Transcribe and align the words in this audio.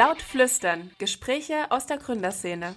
Laut 0.00 0.22
flüstern. 0.22 0.90
Gespräche 0.96 1.66
aus 1.68 1.84
der 1.84 1.98
Gründerszene. 1.98 2.74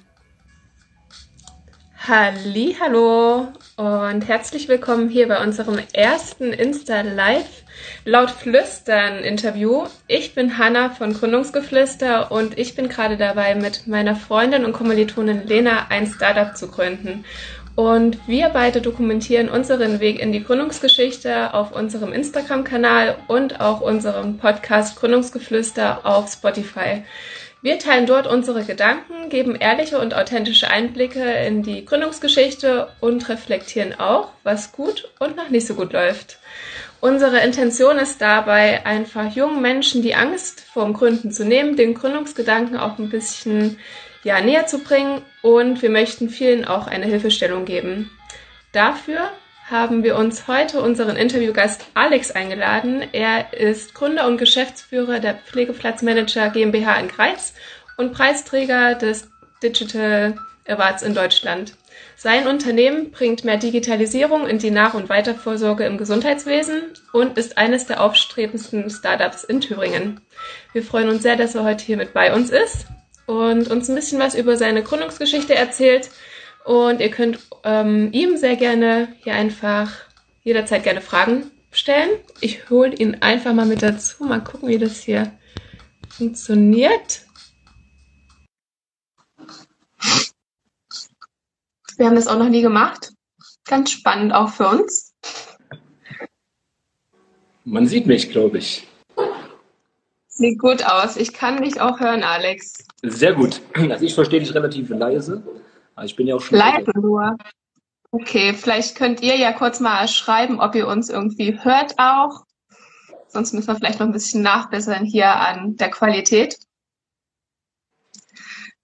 Hallo 2.05 3.47
und 3.77 4.27
herzlich 4.27 4.67
willkommen 4.67 5.07
hier 5.07 5.29
bei 5.29 5.41
unserem 5.41 5.79
ersten 5.93 6.51
Insta 6.51 6.99
Live 6.99 7.63
laut 8.03 8.29
Flüstern 8.29 9.19
Interview. 9.19 9.85
Ich 10.09 10.35
bin 10.35 10.57
Hanna 10.57 10.89
von 10.89 11.13
Gründungsgeflüster 11.13 12.29
und 12.29 12.59
ich 12.59 12.75
bin 12.75 12.89
gerade 12.89 13.15
dabei 13.15 13.55
mit 13.55 13.87
meiner 13.87 14.17
Freundin 14.17 14.65
und 14.65 14.73
Kommilitonin 14.73 15.47
Lena 15.47 15.87
ein 15.87 16.07
Startup 16.07 16.57
zu 16.57 16.67
gründen. 16.67 17.23
Und 17.75 18.19
wir 18.27 18.49
beide 18.49 18.81
dokumentieren 18.81 19.49
unseren 19.49 19.99
Weg 19.99 20.19
in 20.19 20.31
die 20.31 20.43
Gründungsgeschichte 20.43 21.55
auf 21.55 21.71
unserem 21.71 22.13
Instagram-Kanal 22.13 23.17
und 23.27 23.61
auch 23.61 23.81
unserem 23.81 24.37
Podcast 24.37 24.95
Gründungsgeflüster 24.95 26.05
auf 26.05 26.31
Spotify. 26.31 27.03
Wir 27.63 27.79
teilen 27.79 28.05
dort 28.05 28.27
unsere 28.27 28.63
Gedanken, 28.63 29.29
geben 29.29 29.55
ehrliche 29.55 29.97
und 29.97 30.13
authentische 30.13 30.69
Einblicke 30.69 31.23
in 31.47 31.63
die 31.63 31.85
Gründungsgeschichte 31.85 32.89
und 32.99 33.27
reflektieren 33.29 33.97
auch, 33.97 34.33
was 34.43 34.73
gut 34.73 35.09
und 35.17 35.37
noch 35.37 35.49
nicht 35.49 35.65
so 35.65 35.73
gut 35.73 35.93
läuft. 35.93 36.37
Unsere 36.99 37.39
Intention 37.39 37.97
ist 37.97 38.21
dabei, 38.21 38.85
einfach 38.85 39.33
jungen 39.33 39.61
Menschen 39.61 40.01
die 40.01 40.13
Angst 40.13 40.61
vorm 40.61 40.93
Gründen 40.93 41.31
zu 41.31 41.43
nehmen, 41.43 41.75
den 41.75 41.95
Gründungsgedanken 41.95 42.77
auch 42.77 42.99
ein 42.99 43.09
bisschen 43.09 43.79
ja, 44.23 44.41
näher 44.41 44.65
zu 44.67 44.79
bringen 44.79 45.21
und 45.41 45.81
wir 45.81 45.89
möchten 45.89 46.29
vielen 46.29 46.65
auch 46.65 46.87
eine 46.87 47.05
Hilfestellung 47.05 47.65
geben. 47.65 48.09
Dafür 48.71 49.29
haben 49.69 50.03
wir 50.03 50.17
uns 50.17 50.47
heute 50.47 50.81
unseren 50.81 51.15
Interviewgast 51.15 51.85
Alex 51.93 52.31
eingeladen. 52.31 53.03
Er 53.11 53.53
ist 53.53 53.93
Gründer 53.93 54.27
und 54.27 54.37
Geschäftsführer 54.37 55.19
der 55.19 55.35
Pflegeplatzmanager 55.35 56.49
GmbH 56.49 56.99
in 56.99 57.07
Greiz 57.07 57.53
und 57.97 58.13
Preisträger 58.13 58.95
des 58.95 59.29
Digital 59.61 60.35
Awards 60.67 61.03
in 61.03 61.13
Deutschland. 61.13 61.73
Sein 62.15 62.47
Unternehmen 62.47 63.11
bringt 63.11 63.43
mehr 63.43 63.57
Digitalisierung 63.57 64.47
in 64.47 64.57
die 64.57 64.71
Nach- 64.71 64.93
und 64.93 65.09
Weitervorsorge 65.09 65.85
im 65.85 65.97
Gesundheitswesen 65.97 66.93
und 67.11 67.37
ist 67.37 67.57
eines 67.57 67.85
der 67.85 68.01
aufstrebendsten 68.01 68.89
Startups 68.89 69.43
in 69.43 69.61
Thüringen. 69.61 70.21
Wir 70.71 70.83
freuen 70.83 71.09
uns 71.09 71.23
sehr, 71.23 71.35
dass 71.35 71.55
er 71.55 71.63
heute 71.63 71.83
hier 71.83 71.97
mit 71.97 72.13
bei 72.13 72.33
uns 72.33 72.49
ist 72.49 72.87
und 73.25 73.69
uns 73.69 73.89
ein 73.89 73.95
bisschen 73.95 74.19
was 74.19 74.35
über 74.35 74.57
seine 74.57 74.83
Gründungsgeschichte 74.83 75.55
erzählt 75.55 76.09
und 76.65 77.01
ihr 77.01 77.09
könnt 77.09 77.39
ähm, 77.63 78.09
ihm 78.11 78.37
sehr 78.37 78.55
gerne 78.55 79.15
hier 79.23 79.33
einfach 79.33 79.91
jederzeit 80.43 80.83
gerne 80.83 81.01
Fragen 81.01 81.51
stellen. 81.71 82.09
Ich 82.41 82.69
hole 82.69 82.95
ihn 82.95 83.21
einfach 83.21 83.53
mal 83.53 83.65
mit 83.65 83.81
dazu. 83.81 84.23
Mal 84.23 84.43
gucken, 84.43 84.69
wie 84.69 84.77
das 84.77 85.01
hier 85.01 85.31
funktioniert. 86.09 87.25
Wir 91.97 92.05
haben 92.05 92.15
das 92.15 92.27
auch 92.27 92.37
noch 92.37 92.49
nie 92.49 92.61
gemacht. 92.61 93.11
Ganz 93.65 93.91
spannend 93.91 94.33
auch 94.33 94.49
für 94.49 94.67
uns. 94.67 95.13
Man 97.65 97.87
sieht 97.87 98.07
mich, 98.07 98.29
glaube 98.29 98.57
ich. 98.57 98.87
Sieht 100.35 100.59
gut 100.59 100.83
aus. 100.83 101.15
Ich 101.15 101.31
kann 101.31 101.61
dich 101.61 101.79
auch 101.79 101.99
hören, 101.99 102.23
Alex. 102.23 102.73
Sehr 103.03 103.33
gut. 103.33 103.61
Also 103.75 104.03
ich 104.03 104.15
verstehe 104.15 104.39
dich 104.39 104.53
relativ 104.53 104.89
leise. 104.89 105.43
Also 105.95 106.05
ich 106.07 106.15
bin 106.15 106.27
ja 106.27 106.35
auch 106.35 106.41
schon. 106.41 106.57
Leise 106.57 106.91
nur. 106.95 107.37
Okay, 108.11 108.53
vielleicht 108.53 108.95
könnt 108.95 109.21
ihr 109.21 109.35
ja 109.37 109.51
kurz 109.51 109.79
mal 109.79 110.07
schreiben, 110.07 110.59
ob 110.59 110.75
ihr 110.75 110.87
uns 110.87 111.09
irgendwie 111.09 111.59
hört 111.63 111.93
auch. 111.97 112.45
Sonst 113.27 113.53
müssen 113.53 113.67
wir 113.67 113.75
vielleicht 113.75 113.99
noch 113.99 114.07
ein 114.07 114.13
bisschen 114.13 114.41
nachbessern 114.41 115.05
hier 115.05 115.35
an 115.35 115.77
der 115.77 115.89
Qualität. 115.89 116.57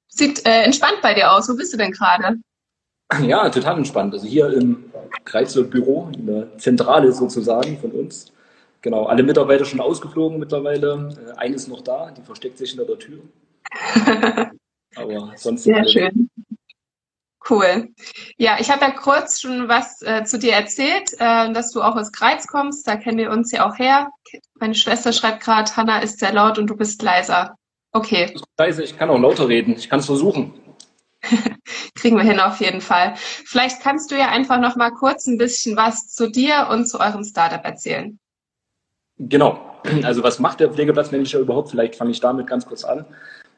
Sieht 0.07 0.45
äh, 0.45 0.63
entspannt 0.63 0.99
bei 1.01 1.13
dir 1.13 1.31
aus. 1.31 1.49
Wo 1.49 1.55
bist 1.55 1.73
du 1.73 1.77
denn 1.77 1.91
gerade? 1.91 2.38
Ja, 3.21 3.49
total 3.49 3.77
entspannt. 3.77 4.13
Also 4.13 4.27
hier 4.27 4.53
im 4.53 4.91
Kreizer 5.25 5.63
Büro, 5.63 6.11
in 6.13 6.27
der 6.27 6.57
Zentrale 6.59 7.11
sozusagen 7.11 7.79
von 7.79 7.91
uns. 7.91 8.31
Genau, 8.81 9.06
alle 9.06 9.23
Mitarbeiter 9.23 9.66
schon 9.66 9.81
ausgeflogen 9.81 10.40
mittlerweile. 10.40 11.09
Äh, 11.35 11.38
eine 11.38 11.56
ist 11.56 11.67
noch 11.67 11.81
da, 11.81 12.12
die 12.12 12.22
versteckt 12.22 12.57
sich 12.57 12.72
hinter 12.72 12.85
der 12.85 13.00
Tür. 13.00 13.22
Aber 14.95 15.34
sonst. 15.35 15.63
Sehr 15.63 15.88
schön. 15.88 16.29
Cool. 17.50 17.89
Ja, 18.38 18.57
ich 18.59 18.69
habe 18.69 18.81
ja 18.81 18.91
kurz 18.91 19.41
schon 19.41 19.68
was 19.68 20.01
äh, 20.01 20.23
zu 20.23 20.38
dir 20.38 20.53
erzählt, 20.53 21.13
äh, 21.13 21.51
dass 21.51 21.72
du 21.72 21.81
auch 21.81 21.95
aus 21.95 22.12
Greiz 22.12 22.47
kommst. 22.47 22.88
Da 22.88 22.95
kennen 22.95 23.18
wir 23.18 23.31
uns 23.31 23.51
ja 23.51 23.68
auch 23.68 23.78
her. 23.78 24.09
Meine 24.59 24.75
Schwester 24.75 25.13
schreibt 25.13 25.44
gerade, 25.44 25.75
Hanna 25.75 26.00
ist 26.00 26.19
sehr 26.19 26.34
laut 26.34 26.59
und 26.59 26.68
du 26.68 26.75
bist 26.75 27.01
leiser. 27.01 27.56
Okay. 27.91 28.35
Leise, 28.57 28.84
ich 28.84 28.97
kann 28.97 29.09
auch 29.09 29.18
lauter 29.18 29.47
reden. 29.47 29.75
Ich 29.75 29.89
kann 29.89 30.00
es 30.00 30.06
versuchen. 30.06 30.53
Kriegen 31.95 32.18
wir 32.18 32.23
hin 32.23 32.39
auf 32.39 32.59
jeden 32.59 32.81
Fall. 32.81 33.16
Vielleicht 33.16 33.81
kannst 33.81 34.12
du 34.12 34.18
ja 34.18 34.29
einfach 34.29 34.59
noch 34.59 34.75
mal 34.75 34.91
kurz 34.91 35.25
ein 35.25 35.38
bisschen 35.38 35.75
was 35.75 36.07
zu 36.07 36.29
dir 36.29 36.68
und 36.72 36.88
zu 36.88 37.00
eurem 37.00 37.23
Startup 37.23 37.63
erzählen. 37.63 38.19
Genau. 39.19 39.59
Also 40.03 40.24
was 40.24 40.40
macht 40.40 40.59
der 40.59 40.69
Pflegeplatzmanager 40.69 41.40
überhaupt? 41.40 41.69
Vielleicht 41.69 41.96
fange 41.96 42.12
ich 42.12 42.19
damit 42.19 42.47
ganz 42.47 42.66
kurz 42.66 42.84
an. 42.84 43.06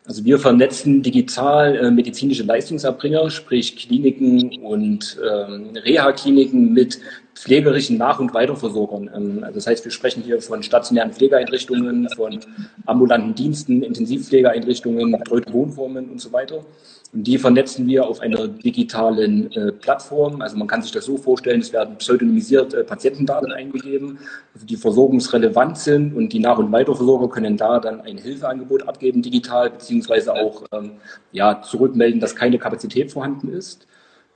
Also 0.06 0.24
wir 0.24 0.40
vernetzen 0.40 1.02
digital 1.02 1.76
äh, 1.76 1.92
medizinische 1.92 2.44
Leistungserbringer, 2.44 3.30
sprich 3.30 3.76
Kliniken 3.76 4.62
und 4.64 5.18
ähm, 5.20 5.76
Reha-Kliniken 5.76 6.74
mit 6.74 7.00
pflegerischen 7.36 7.98
Nach- 7.98 8.20
und 8.20 8.34
Weiterversorgern. 8.34 9.10
Ähm, 9.14 9.44
also 9.44 9.56
das 9.56 9.68
heißt, 9.68 9.86
wir 9.86 9.92
sprechen 9.92 10.24
hier 10.24 10.42
von 10.42 10.64
stationären 10.64 11.12
Pflegeeinrichtungen, 11.12 12.10
von 12.16 12.40
ambulanten 12.86 13.36
Diensten, 13.36 13.84
Intensivpflegeeinrichtungen, 13.84 15.12
betreute 15.12 15.52
Wohnformen 15.54 16.10
und 16.10 16.22
so 16.22 16.32
weiter. 16.32 16.64
Und 17.14 17.28
die 17.28 17.38
vernetzen 17.38 17.88
wir 17.88 18.08
auf 18.08 18.22
einer 18.22 18.48
digitalen 18.48 19.52
äh, 19.52 19.74
Plattform. 19.74 20.42
Also 20.42 20.56
man 20.56 20.68
kann 20.68 20.82
sich 20.82 20.94
das 20.94 21.06
so 21.06 21.18
vorstellen, 21.18 21.60
es 21.60 21.74
werden 21.74 21.98
pseudonymisiert 21.98 22.74
äh, 22.74 22.86
Patientendaten 22.86 23.52
eingegeben, 23.52 24.20
also 24.54 24.66
die 24.66 24.78
versorgungsrelevant 24.78 25.78
sind 25.78 26.16
und 26.16 26.32
die 26.32 26.40
Nach- 26.40 26.58
und 26.58 26.72
Weiterversorger 26.72 27.28
können 27.28 27.58
da 27.58 27.80
dann 27.80 28.02
ein 28.02 28.18
Hilfeangebot 28.18 28.88
abgeben 28.88 29.22
digital, 29.22 29.72
beziehungsweise 29.72 30.34
auch 30.34 30.64
ähm, 30.72 30.92
ja, 31.34 31.62
zurückmelden, 31.62 32.22
dass 32.22 32.36
keine 32.36 32.58
Kapazität 32.58 33.12
vorhanden 33.12 33.52
ist. 33.52 33.88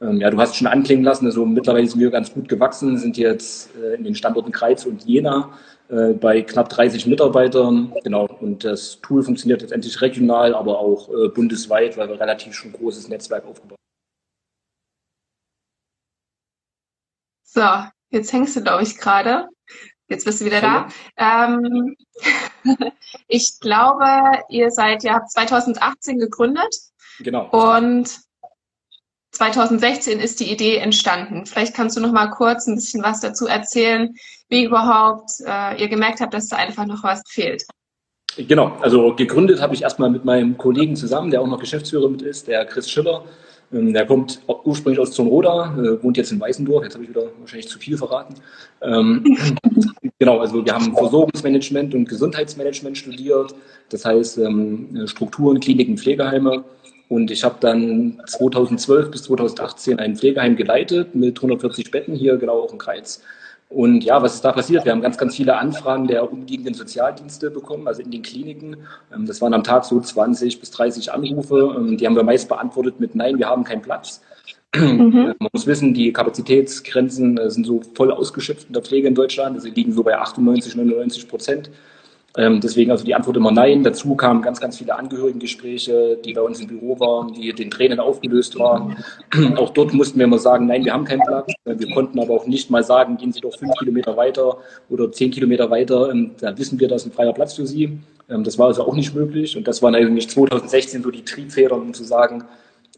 Ähm, 0.05 0.19
ja, 0.19 0.29
du 0.29 0.37
hast 0.37 0.55
schon 0.55 0.67
anklingen 0.67 1.03
lassen, 1.03 1.25
also 1.25 1.45
mittlerweile 1.45 1.87
sind 1.87 1.99
wir 1.99 2.11
ganz 2.11 2.33
gut 2.33 2.47
gewachsen, 2.47 2.97
sind 2.97 3.17
jetzt 3.17 3.75
äh, 3.75 3.95
in 3.95 4.03
den 4.03 4.15
Standorten 4.15 4.51
Kreiz 4.51 4.85
und 4.85 5.05
Jena 5.05 5.57
äh, 5.89 6.13
bei 6.13 6.41
knapp 6.41 6.69
30 6.69 7.07
Mitarbeitern. 7.07 7.93
Genau, 8.03 8.27
und 8.41 8.63
das 8.63 8.99
Tool 9.01 9.23
funktioniert 9.23 9.61
letztendlich 9.61 10.01
regional, 10.01 10.53
aber 10.53 10.79
auch 10.79 11.09
äh, 11.09 11.29
bundesweit, 11.29 11.97
weil 11.97 12.09
wir 12.09 12.19
relativ 12.19 12.53
schon 12.53 12.71
großes 12.73 13.07
Netzwerk 13.07 13.45
aufgebaut 13.45 13.77
haben. 13.77 13.85
So, 17.43 17.89
jetzt 18.09 18.33
hängst 18.33 18.55
du, 18.55 18.61
glaube 18.61 18.83
ich, 18.83 18.97
gerade. 18.97 19.47
Jetzt 20.07 20.25
bist 20.25 20.41
du 20.41 20.45
wieder 20.45 20.61
da. 20.61 20.87
Ähm, 21.17 21.95
ich 23.27 23.59
glaube, 23.59 24.05
ihr 24.49 24.69
seid 24.69 25.03
ja 25.03 25.25
2018 25.25 26.19
gegründet. 26.19 26.75
Genau. 27.19 27.49
Und 27.49 28.24
2016 29.35 30.19
ist 30.19 30.39
die 30.39 30.51
Idee 30.51 30.77
entstanden. 30.77 31.45
Vielleicht 31.45 31.75
kannst 31.75 31.97
du 31.97 32.01
noch 32.01 32.11
mal 32.11 32.27
kurz 32.27 32.67
ein 32.67 32.75
bisschen 32.75 33.03
was 33.03 33.19
dazu 33.19 33.47
erzählen, 33.47 34.15
wie 34.47 34.63
überhaupt 34.63 35.29
äh, 35.45 35.81
ihr 35.81 35.89
gemerkt 35.89 36.21
habt, 36.21 36.33
dass 36.33 36.47
da 36.47 36.55
einfach 36.55 36.85
noch 36.85 37.03
was 37.03 37.21
fehlt. 37.27 37.65
Genau, 38.37 38.77
also 38.81 39.13
gegründet 39.13 39.61
habe 39.61 39.75
ich 39.75 39.81
erstmal 39.81 40.09
mit 40.09 40.25
meinem 40.25 40.57
Kollegen 40.57 40.95
zusammen, 40.95 41.31
der 41.31 41.41
auch 41.41 41.47
noch 41.47 41.59
Geschäftsführer 41.59 42.09
mit 42.09 42.21
ist, 42.21 42.47
der 42.47 42.65
Chris 42.65 42.89
Schiller. 42.89 43.23
Ähm, 43.73 43.93
der 43.93 44.05
kommt 44.05 44.41
ursprünglich 44.63 44.99
aus 44.99 45.11
Zornroda, 45.11 45.73
äh, 45.77 46.03
wohnt 46.03 46.17
jetzt 46.17 46.31
in 46.31 46.39
Weißendorf. 46.39 46.83
Jetzt 46.83 46.93
habe 46.93 47.03
ich 47.03 47.09
wieder 47.09 47.23
wahrscheinlich 47.39 47.67
zu 47.67 47.77
viel 47.77 47.97
verraten. 47.97 48.35
Ähm, 48.81 49.37
genau, 50.19 50.39
also 50.39 50.65
wir 50.65 50.73
haben 50.73 50.95
Versorgungsmanagement 50.95 51.93
und 51.93 52.07
Gesundheitsmanagement 52.07 52.97
studiert. 52.97 53.53
Das 53.89 54.05
heißt 54.05 54.37
ähm, 54.37 55.07
Strukturen, 55.07 55.59
Kliniken, 55.59 55.97
Pflegeheime 55.97 56.63
und 57.07 57.31
ich 57.31 57.43
habe 57.43 57.55
dann 57.59 58.21
2012 58.25 59.11
bis 59.11 59.23
2018 59.23 59.99
ein 59.99 60.15
Pflegeheim 60.15 60.55
geleitet 60.55 61.15
mit 61.15 61.37
140 61.37 61.91
Betten 61.91 62.15
hier 62.15 62.37
genau 62.37 62.61
auch 62.61 62.71
im 62.71 62.79
Kreis. 62.79 63.21
Und 63.69 64.03
ja, 64.03 64.21
was 64.21 64.35
ist 64.35 64.45
da 64.45 64.51
passiert? 64.51 64.85
Wir 64.85 64.91
haben 64.91 65.01
ganz, 65.01 65.17
ganz 65.17 65.35
viele 65.35 65.57
Anfragen 65.57 66.07
der 66.07 66.31
umliegenden 66.31 66.75
Sozialdienste 66.75 67.49
bekommen, 67.49 67.87
also 67.87 68.01
in 68.01 68.11
den 68.11 68.21
Kliniken. 68.21 68.77
Ähm, 69.13 69.25
das 69.25 69.41
waren 69.41 69.53
am 69.53 69.63
Tag 69.63 69.85
so 69.85 69.99
20 69.99 70.59
bis 70.59 70.71
30 70.71 71.11
Anrufe. 71.11 71.75
Ähm, 71.77 71.97
die 71.97 72.05
haben 72.05 72.15
wir 72.15 72.23
meist 72.23 72.47
beantwortet 72.47 72.99
mit 72.99 73.15
Nein, 73.15 73.39
wir 73.39 73.47
haben 73.47 73.63
keinen 73.63 73.81
Platz. 73.81 74.21
Mhm. 74.75 75.35
Man 75.39 75.49
muss 75.51 75.65
wissen, 75.67 75.93
die 75.93 76.13
Kapazitätsgrenzen 76.13 77.37
äh, 77.37 77.49
sind 77.49 77.65
so 77.65 77.81
voll 77.95 78.11
ausgeschöpft 78.11 78.67
in 78.67 78.73
der 78.73 78.83
Pflege 78.83 79.07
in 79.07 79.15
Deutschland. 79.15 79.61
Sie 79.61 79.71
liegen 79.71 79.93
so 79.93 80.03
bei 80.03 80.17
98, 80.17 80.75
99 80.75 81.27
Prozent. 81.27 81.69
Ähm, 82.37 82.59
deswegen 82.59 82.91
also 82.91 83.05
die 83.05 83.15
Antwort 83.15 83.37
immer 83.37 83.51
nein. 83.51 83.83
Dazu 83.83 84.15
kamen 84.15 84.41
ganz, 84.41 84.59
ganz 84.59 84.77
viele 84.77 84.97
Angehörigengespräche, 84.97 86.17
die 86.23 86.33
bei 86.33 86.41
uns 86.41 86.59
im 86.59 86.67
Büro 86.67 86.99
waren, 86.99 87.33
die 87.33 87.53
den 87.53 87.71
Tränen 87.71 87.99
aufgelöst 87.99 88.59
waren. 88.59 88.97
auch 89.57 89.69
dort 89.69 89.93
mussten 89.93 90.19
wir 90.19 90.25
immer 90.25 90.37
sagen, 90.37 90.67
nein, 90.67 90.83
wir 90.83 90.93
haben 90.93 91.05
keinen 91.05 91.21
Platz. 91.25 91.53
Wir 91.63 91.93
konnten 91.93 92.19
aber 92.19 92.33
auch 92.33 92.45
nicht 92.45 92.69
mal 92.69 92.83
sagen, 92.83 93.17
gehen 93.17 93.31
Sie 93.31 93.39
doch 93.39 93.57
fünf 93.57 93.73
Kilometer 93.79 94.17
weiter 94.17 94.57
oder 94.89 95.11
zehn 95.11 95.31
Kilometer 95.31 95.69
weiter. 95.69 96.09
Ähm, 96.11 96.31
da 96.39 96.57
wissen 96.57 96.79
wir, 96.79 96.87
da 96.87 96.95
ist 96.95 97.05
ein 97.05 97.11
freier 97.11 97.33
Platz 97.33 97.53
für 97.53 97.65
Sie. 97.65 97.99
Ähm, 98.29 98.43
das 98.43 98.57
war 98.57 98.67
also 98.67 98.85
auch 98.85 98.95
nicht 98.95 99.15
möglich. 99.15 99.55
Und 99.55 99.67
das 99.67 99.81
waren 99.81 99.95
eigentlich 99.95 100.29
2016 100.29 101.03
so 101.03 101.11
die 101.11 101.23
Triebfedern, 101.23 101.81
um 101.81 101.93
zu 101.93 102.03
sagen, 102.03 102.43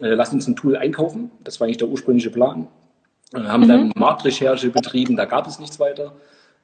äh, 0.01 0.09
lass 0.09 0.33
uns 0.33 0.47
ein 0.47 0.55
Tool 0.55 0.75
einkaufen. 0.75 1.31
Das 1.43 1.59
war 1.59 1.65
eigentlich 1.65 1.77
der 1.77 1.89
ursprüngliche 1.89 2.31
Plan. 2.31 2.67
Wir 3.31 3.51
haben 3.51 3.63
mhm. 3.63 3.67
dann 3.67 3.91
Marktrecherche 3.95 4.69
betrieben, 4.69 5.15
da 5.15 5.25
gab 5.25 5.47
es 5.47 5.59
nichts 5.59 5.79
weiter. 5.79 6.13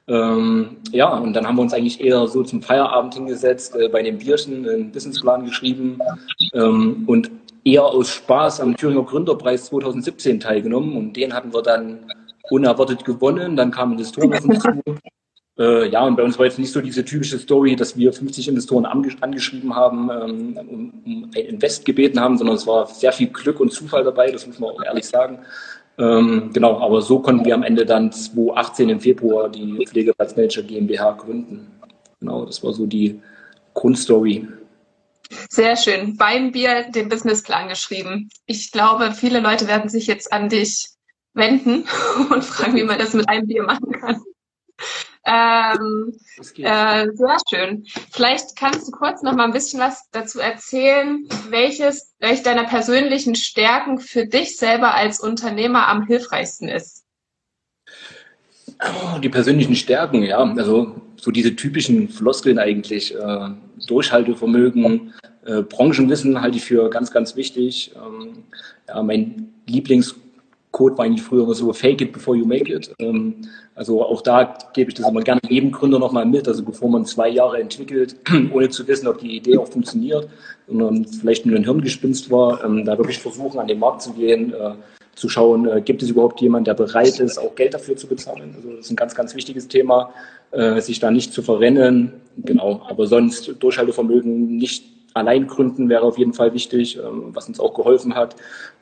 Ähm, 0.06 0.76
ja, 0.90 1.08
und 1.16 1.32
dann 1.32 1.46
haben 1.46 1.56
wir 1.56 1.62
uns 1.62 1.72
eigentlich 1.72 2.00
eher 2.00 2.26
so 2.26 2.42
zum 2.42 2.62
Feierabend 2.62 3.14
hingesetzt, 3.14 3.74
äh, 3.76 3.88
bei 3.88 4.02
dem 4.02 4.18
Bierchen 4.18 4.68
einen 4.68 4.92
Businessplan 4.92 5.46
geschrieben 5.46 5.98
ähm, 6.52 7.04
und 7.06 7.30
eher 7.64 7.84
aus 7.84 8.10
Spaß 8.10 8.60
am 8.60 8.76
Thüringer 8.76 9.04
Gründerpreis 9.04 9.66
2017 9.66 10.40
teilgenommen. 10.40 10.96
Und 10.96 11.14
den 11.14 11.32
hatten 11.32 11.54
wir 11.54 11.62
dann 11.62 12.00
unerwartet 12.50 13.04
gewonnen. 13.04 13.56
Dann 13.56 13.70
kamen 13.70 13.92
Investoren 13.92 14.34
auf. 14.34 14.98
Äh, 15.56 15.88
ja, 15.88 16.04
und 16.04 16.16
bei 16.16 16.24
uns 16.24 16.36
war 16.36 16.46
jetzt 16.46 16.58
nicht 16.58 16.72
so 16.72 16.80
diese 16.80 17.04
typische 17.04 17.38
Story, 17.38 17.76
dass 17.76 17.96
wir 17.96 18.12
50 18.12 18.48
Investoren 18.48 18.86
angeschrieben 18.86 19.74
haben, 19.74 20.10
ähm, 20.10 20.58
um, 20.68 20.92
um 21.04 21.30
ein 21.34 21.44
Invest 21.44 21.84
gebeten 21.84 22.18
haben, 22.18 22.36
sondern 22.36 22.56
es 22.56 22.66
war 22.66 22.86
sehr 22.86 23.12
viel 23.12 23.28
Glück 23.28 23.60
und 23.60 23.72
Zufall 23.72 24.02
dabei, 24.02 24.32
das 24.32 24.46
muss 24.46 24.58
man 24.58 24.70
auch 24.70 24.82
ehrlich 24.82 25.06
sagen. 25.06 25.38
Ähm, 25.96 26.50
genau, 26.52 26.80
aber 26.80 27.02
so 27.02 27.20
konnten 27.20 27.44
wir 27.44 27.54
am 27.54 27.62
Ende 27.62 27.86
dann 27.86 28.10
2018 28.10 28.88
im 28.88 29.00
Februar 29.00 29.48
die 29.48 29.86
Pflegeplatzmanager 29.86 30.62
GmbH 30.62 31.12
gründen. 31.12 31.70
Genau, 32.20 32.44
das 32.44 32.62
war 32.64 32.72
so 32.72 32.86
die 32.86 33.20
Grundstory. 33.74 34.48
Sehr 35.50 35.76
schön. 35.76 36.16
Beim 36.16 36.52
Bier 36.52 36.90
den 36.90 37.08
Businessplan 37.08 37.68
geschrieben. 37.68 38.28
Ich 38.46 38.72
glaube, 38.72 39.12
viele 39.12 39.40
Leute 39.40 39.68
werden 39.68 39.88
sich 39.88 40.06
jetzt 40.06 40.32
an 40.32 40.48
dich 40.48 40.88
wenden 41.32 41.84
und 42.30 42.44
fragen, 42.44 42.76
wie 42.76 42.84
man 42.84 42.98
das 42.98 43.14
mit 43.14 43.28
einem 43.28 43.46
Bier 43.46 43.62
machen 43.62 43.92
kann. 43.92 44.22
Ähm, 45.26 46.12
äh, 46.58 47.06
sehr 47.12 47.36
schön. 47.48 47.86
Vielleicht 48.10 48.56
kannst 48.56 48.86
du 48.86 48.92
kurz 48.92 49.22
noch 49.22 49.34
mal 49.34 49.44
ein 49.44 49.52
bisschen 49.52 49.80
was 49.80 50.10
dazu 50.10 50.38
erzählen, 50.38 51.26
welches, 51.48 52.14
welche 52.18 52.42
deiner 52.42 52.64
persönlichen 52.64 53.34
Stärken 53.34 53.98
für 53.98 54.26
dich 54.26 54.58
selber 54.58 54.94
als 54.94 55.20
Unternehmer 55.20 55.88
am 55.88 56.06
hilfreichsten 56.06 56.68
ist. 56.68 57.04
Oh, 58.80 59.18
die 59.18 59.30
persönlichen 59.30 59.76
Stärken, 59.76 60.22
ja, 60.22 60.38
also 60.38 61.00
so 61.16 61.30
diese 61.30 61.56
typischen 61.56 62.08
Floskeln 62.10 62.58
eigentlich, 62.58 63.14
äh, 63.14 63.48
Durchhaltevermögen, 63.86 65.14
äh, 65.46 65.62
Branchenwissen 65.62 66.40
halte 66.40 66.58
ich 66.58 66.64
für 66.64 66.90
ganz, 66.90 67.10
ganz 67.10 67.36
wichtig. 67.36 67.92
Ähm, 67.96 68.44
ja, 68.88 69.02
mein 69.02 69.54
Lieblings 69.66 70.14
Code 70.74 70.98
war 70.98 71.04
eigentlich 71.04 71.22
früher 71.22 71.54
so 71.54 71.72
Fake 71.72 72.00
it 72.00 72.12
before 72.12 72.36
you 72.36 72.44
make 72.44 72.70
it. 72.70 72.92
Ähm, 72.98 73.36
also 73.76 74.04
auch 74.04 74.20
da 74.22 74.58
gebe 74.74 74.90
ich 74.90 74.96
das 74.96 75.08
immer 75.08 75.22
gerne 75.22 75.40
jedem 75.48 75.70
Gründer 75.70 76.00
nochmal 76.00 76.26
mit. 76.26 76.48
Also 76.48 76.64
bevor 76.64 76.90
man 76.90 77.06
zwei 77.06 77.28
Jahre 77.28 77.60
entwickelt, 77.60 78.16
ohne 78.52 78.68
zu 78.68 78.86
wissen, 78.88 79.06
ob 79.06 79.18
die 79.18 79.36
Idee 79.36 79.56
auch 79.56 79.68
funktioniert, 79.68 80.28
sondern 80.66 81.04
vielleicht 81.04 81.46
nur 81.46 81.56
ein 81.56 81.64
Hirngespinst 81.64 82.28
war, 82.30 82.62
ähm, 82.64 82.84
da 82.84 82.98
wirklich 82.98 83.18
versuchen, 83.18 83.60
an 83.60 83.68
den 83.68 83.78
Markt 83.78 84.02
zu 84.02 84.12
gehen, 84.14 84.52
äh, 84.52 84.72
zu 85.14 85.28
schauen, 85.28 85.68
äh, 85.68 85.80
gibt 85.80 86.02
es 86.02 86.10
überhaupt 86.10 86.40
jemanden, 86.40 86.64
der 86.64 86.74
bereit 86.74 87.20
ist, 87.20 87.38
auch 87.38 87.54
Geld 87.54 87.72
dafür 87.72 87.96
zu 87.96 88.08
bezahlen. 88.08 88.52
Also 88.56 88.70
das 88.70 88.86
ist 88.86 88.90
ein 88.90 88.96
ganz, 88.96 89.14
ganz 89.14 89.36
wichtiges 89.36 89.68
Thema, 89.68 90.10
äh, 90.50 90.80
sich 90.80 90.98
da 90.98 91.12
nicht 91.12 91.32
zu 91.32 91.42
verrennen. 91.42 92.14
Genau, 92.38 92.82
aber 92.88 93.06
sonst 93.06 93.54
Durchhaltevermögen 93.60 94.56
nicht 94.56 94.93
allein 95.14 95.46
gründen 95.46 95.88
wäre 95.88 96.02
auf 96.02 96.18
jeden 96.18 96.34
Fall 96.34 96.52
wichtig, 96.52 96.98
ähm, 96.98 97.30
was 97.34 97.48
uns 97.48 97.60
auch 97.60 97.74
geholfen 97.74 98.14
hat. 98.14 98.36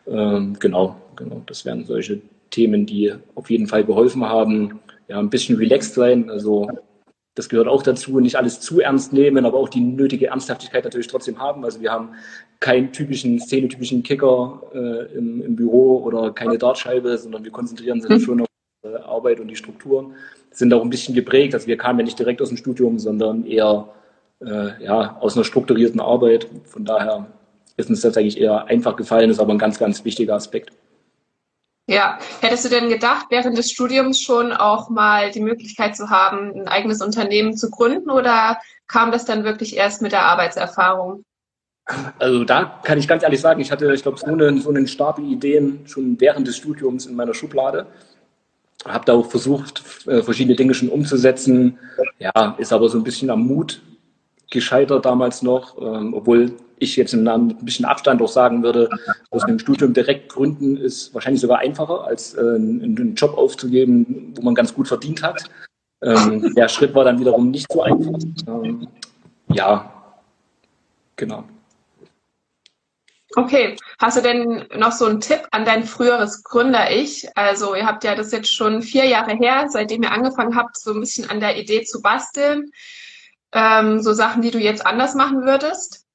Ähm, 0.07 0.57
genau, 0.59 0.97
genau. 1.15 1.43
Das 1.47 1.65
wären 1.65 1.85
solche 1.85 2.21
Themen, 2.51 2.87
die 2.87 3.15
auf 3.35 3.51
jeden 3.51 3.67
Fall 3.67 3.85
geholfen 3.85 4.25
haben. 4.25 4.81
Ja, 5.09 5.19
ein 5.19 5.31
bisschen 5.31 5.57
relaxed 5.57 5.95
sein. 5.95 6.31
Also 6.31 6.69
das 7.35 7.49
gehört 7.49 7.69
auch 7.69 7.83
dazu, 7.83 8.21
nicht 8.21 8.37
alles 8.37 8.61
zu 8.61 8.81
ernst 8.81 9.13
nehmen, 9.13 9.47
aber 9.47 9.59
auch 9.59 9.69
die 9.69 9.81
nötige 9.81 10.27
Ernsthaftigkeit 10.29 10.85
natürlich 10.85 11.07
trotzdem 11.07 11.39
haben. 11.39 11.65
Also 11.65 11.81
wir 11.81 11.91
haben 11.91 12.11
keinen 12.61 12.93
typischen, 12.93 13.41
szenetypischen 13.41 14.03
Kicker 14.03 14.63
äh, 14.75 15.17
im, 15.17 15.43
im, 15.43 15.57
Büro 15.57 16.03
oder 16.05 16.33
keine 16.33 16.59
Dartscheibe, 16.59 17.17
sondern 17.17 17.43
wir 17.43 17.51
konzentrieren 17.51 18.01
uns 18.01 18.09
mhm. 18.09 18.21
schon 18.21 18.41
auf 18.43 18.49
äh, 18.85 18.97
Arbeit 18.97 19.41
und 19.41 19.49
die 19.49 19.57
Strukturen. 19.57 20.15
Sind 20.51 20.75
auch 20.75 20.83
ein 20.83 20.91
bisschen 20.91 21.15
geprägt. 21.15 21.55
Also 21.55 21.67
wir 21.67 21.79
kamen 21.79 22.01
ja 22.01 22.05
nicht 22.05 22.19
direkt 22.19 22.43
aus 22.43 22.49
dem 22.49 22.59
Studium, 22.59 22.99
sondern 22.99 23.47
eher 23.47 23.89
äh, 24.45 24.83
ja, 24.83 25.17
aus 25.21 25.37
einer 25.37 25.45
strukturierten 25.45 26.01
Arbeit. 26.01 26.49
Von 26.65 26.85
daher 26.85 27.27
ist 27.77 27.91
uns 27.91 28.01
das 28.01 28.17
eigentlich 28.17 28.41
eher 28.41 28.67
einfach 28.67 28.97
gefallen, 28.97 29.31
ist 29.31 29.41
aber 29.41 29.53
ein 29.53 29.59
ganz, 29.59 29.79
ganz 29.79 30.05
wichtiger 30.05 30.35
Aspekt. 30.35 30.73
Ja, 31.89 32.19
hättest 32.41 32.65
du 32.65 32.69
denn 32.69 32.89
gedacht, 32.89 33.27
während 33.31 33.59
des 33.59 33.71
Studiums 33.71 34.21
schon 34.21 34.53
auch 34.53 34.89
mal 34.89 35.31
die 35.31 35.41
Möglichkeit 35.41 35.97
zu 35.97 36.11
haben, 36.11 36.53
ein 36.55 36.69
eigenes 36.69 37.03
Unternehmen 37.03 37.57
zu 37.57 37.71
gründen 37.71 38.09
oder 38.09 38.59
kam 38.87 39.11
das 39.11 39.25
dann 39.25 39.45
wirklich 39.45 39.77
erst 39.77 40.01
mit 40.01 40.13
der 40.13 40.25
Arbeitserfahrung? 40.25 41.25
Also 42.21 42.45
da 42.45 42.81
kann 42.85 42.99
ich 42.99 43.09
ganz 43.09 43.25
ehrlich 43.25 43.41
sagen, 43.41 43.61
ich 43.61 43.73
hatte, 43.73 43.93
ich 43.93 44.03
glaube, 44.03 44.19
so 44.19 44.27
einen, 44.27 44.61
so 44.61 44.69
einen 44.69 44.87
Stapel 44.87 45.25
Ideen 45.25 45.81
schon 45.87 46.21
während 46.21 46.47
des 46.47 46.57
Studiums 46.57 47.07
in 47.07 47.17
meiner 47.17 47.35
Schublade. 47.35 47.87
Habe 48.87 49.05
da 49.05 49.15
auch 49.15 49.29
versucht, 49.29 49.83
äh, 50.07 50.23
verschiedene 50.23 50.57
Dinge 50.57 50.75
schon 50.75 50.89
umzusetzen. 50.89 51.79
Ja, 52.21 52.55
ist 52.59 52.73
aber 52.73 52.89
so 52.89 52.99
ein 52.99 53.05
bisschen 53.05 53.31
am 53.31 53.45
Mut 53.45 53.83
gescheitert 54.53 55.05
damals 55.05 55.43
noch, 55.43 55.77
ähm, 55.81 56.15
obwohl 56.15 56.53
ich 56.79 56.97
jetzt 56.97 57.15
im 57.15 57.23
Namen 57.25 57.49
mit 57.49 57.63
ein 57.63 57.65
bisschen 57.65 57.85
Abstand 57.85 58.23
auch 58.23 58.29
sagen 58.29 58.63
würde, 58.63 58.89
aus 59.31 59.45
dem 59.47 59.59
Studium 59.59 59.93
direkt 59.93 60.29
gründen 60.29 60.77
ist 60.77 61.15
wahrscheinlich 61.15 61.41
sogar 61.41 61.59
einfacher, 61.59 62.05
als 62.05 62.35
äh, 62.35 62.41
einen 62.41 63.15
Job 63.17 63.37
aufzugeben, 63.37 64.35
wo 64.37 64.43
man 64.43 64.55
ganz 64.55 64.75
gut 64.75 64.89
verdient 64.89 65.23
hat. 65.23 65.45
Ähm, 66.03 66.53
der 66.55 66.69
Schritt 66.69 66.95
war 66.95 67.05
dann 67.05 67.19
wiederum 67.19 67.51
nicht 67.51 67.71
so 67.73 67.83
einfach. 67.83 68.19
Ähm, 68.47 68.89
ja, 69.49 69.93
genau. 71.17 71.45
Okay, 73.35 73.77
hast 73.99 74.19
du 74.19 74.21
denn 74.21 74.67
noch 74.77 74.93
so 74.93 75.07
einen 75.07 75.21
Tipp 75.21 75.41
an 75.53 75.65
dein 75.65 75.85
früheres 75.85 76.43
Gründer-Ich? 76.43 77.29
Also 77.35 77.75
ihr 77.75 77.87
habt 77.87 78.05
ja 78.05 78.15
das 78.15 78.33
jetzt 78.33 78.53
schon 78.53 78.83
vier 78.83 79.07
Jahre 79.07 79.35
her, 79.35 79.67
seitdem 79.71 80.03
ihr 80.03 80.13
angefangen 80.13 80.55
habt, 80.55 80.77
so 80.77 80.93
ein 80.93 81.01
bisschen 81.01 81.31
an 81.31 81.41
der 81.41 81.57
Idee 81.57 81.83
zu 81.85 82.03
basteln. 82.03 82.71
Ähm, 83.53 84.01
so 84.01 84.13
Sachen, 84.13 84.43
die 84.43 84.51
du 84.51 84.59
jetzt 84.59 84.87
anders 84.87 85.15
machen 85.15 85.45
würdest? 85.45 86.07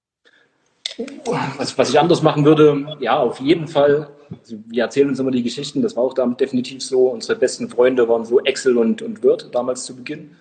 Was, 1.58 1.78
was 1.78 1.90
ich 1.90 2.00
anders 2.00 2.24
machen 2.24 2.46
würde, 2.46 2.98
ja, 3.00 3.20
auf 3.20 3.40
jeden 3.40 3.68
Fall. 3.68 4.10
Also 4.42 4.58
wir 4.68 4.84
erzählen 4.84 5.10
uns 5.10 5.20
immer 5.20 5.32
die 5.32 5.44
Geschichten, 5.44 5.82
das 5.82 5.96
war 5.96 6.04
auch 6.04 6.14
damit 6.14 6.40
definitiv 6.40 6.82
so. 6.82 7.10
Unsere 7.10 7.38
besten 7.38 7.70
Freunde 7.70 8.10
waren 8.10 8.26
so 8.26 8.40
Excel 8.40 8.78
und, 8.78 9.02
und 9.02 9.24
Word 9.24 9.54
damals 9.54 9.86
zu 9.86 9.96
Beginn. 9.96 10.32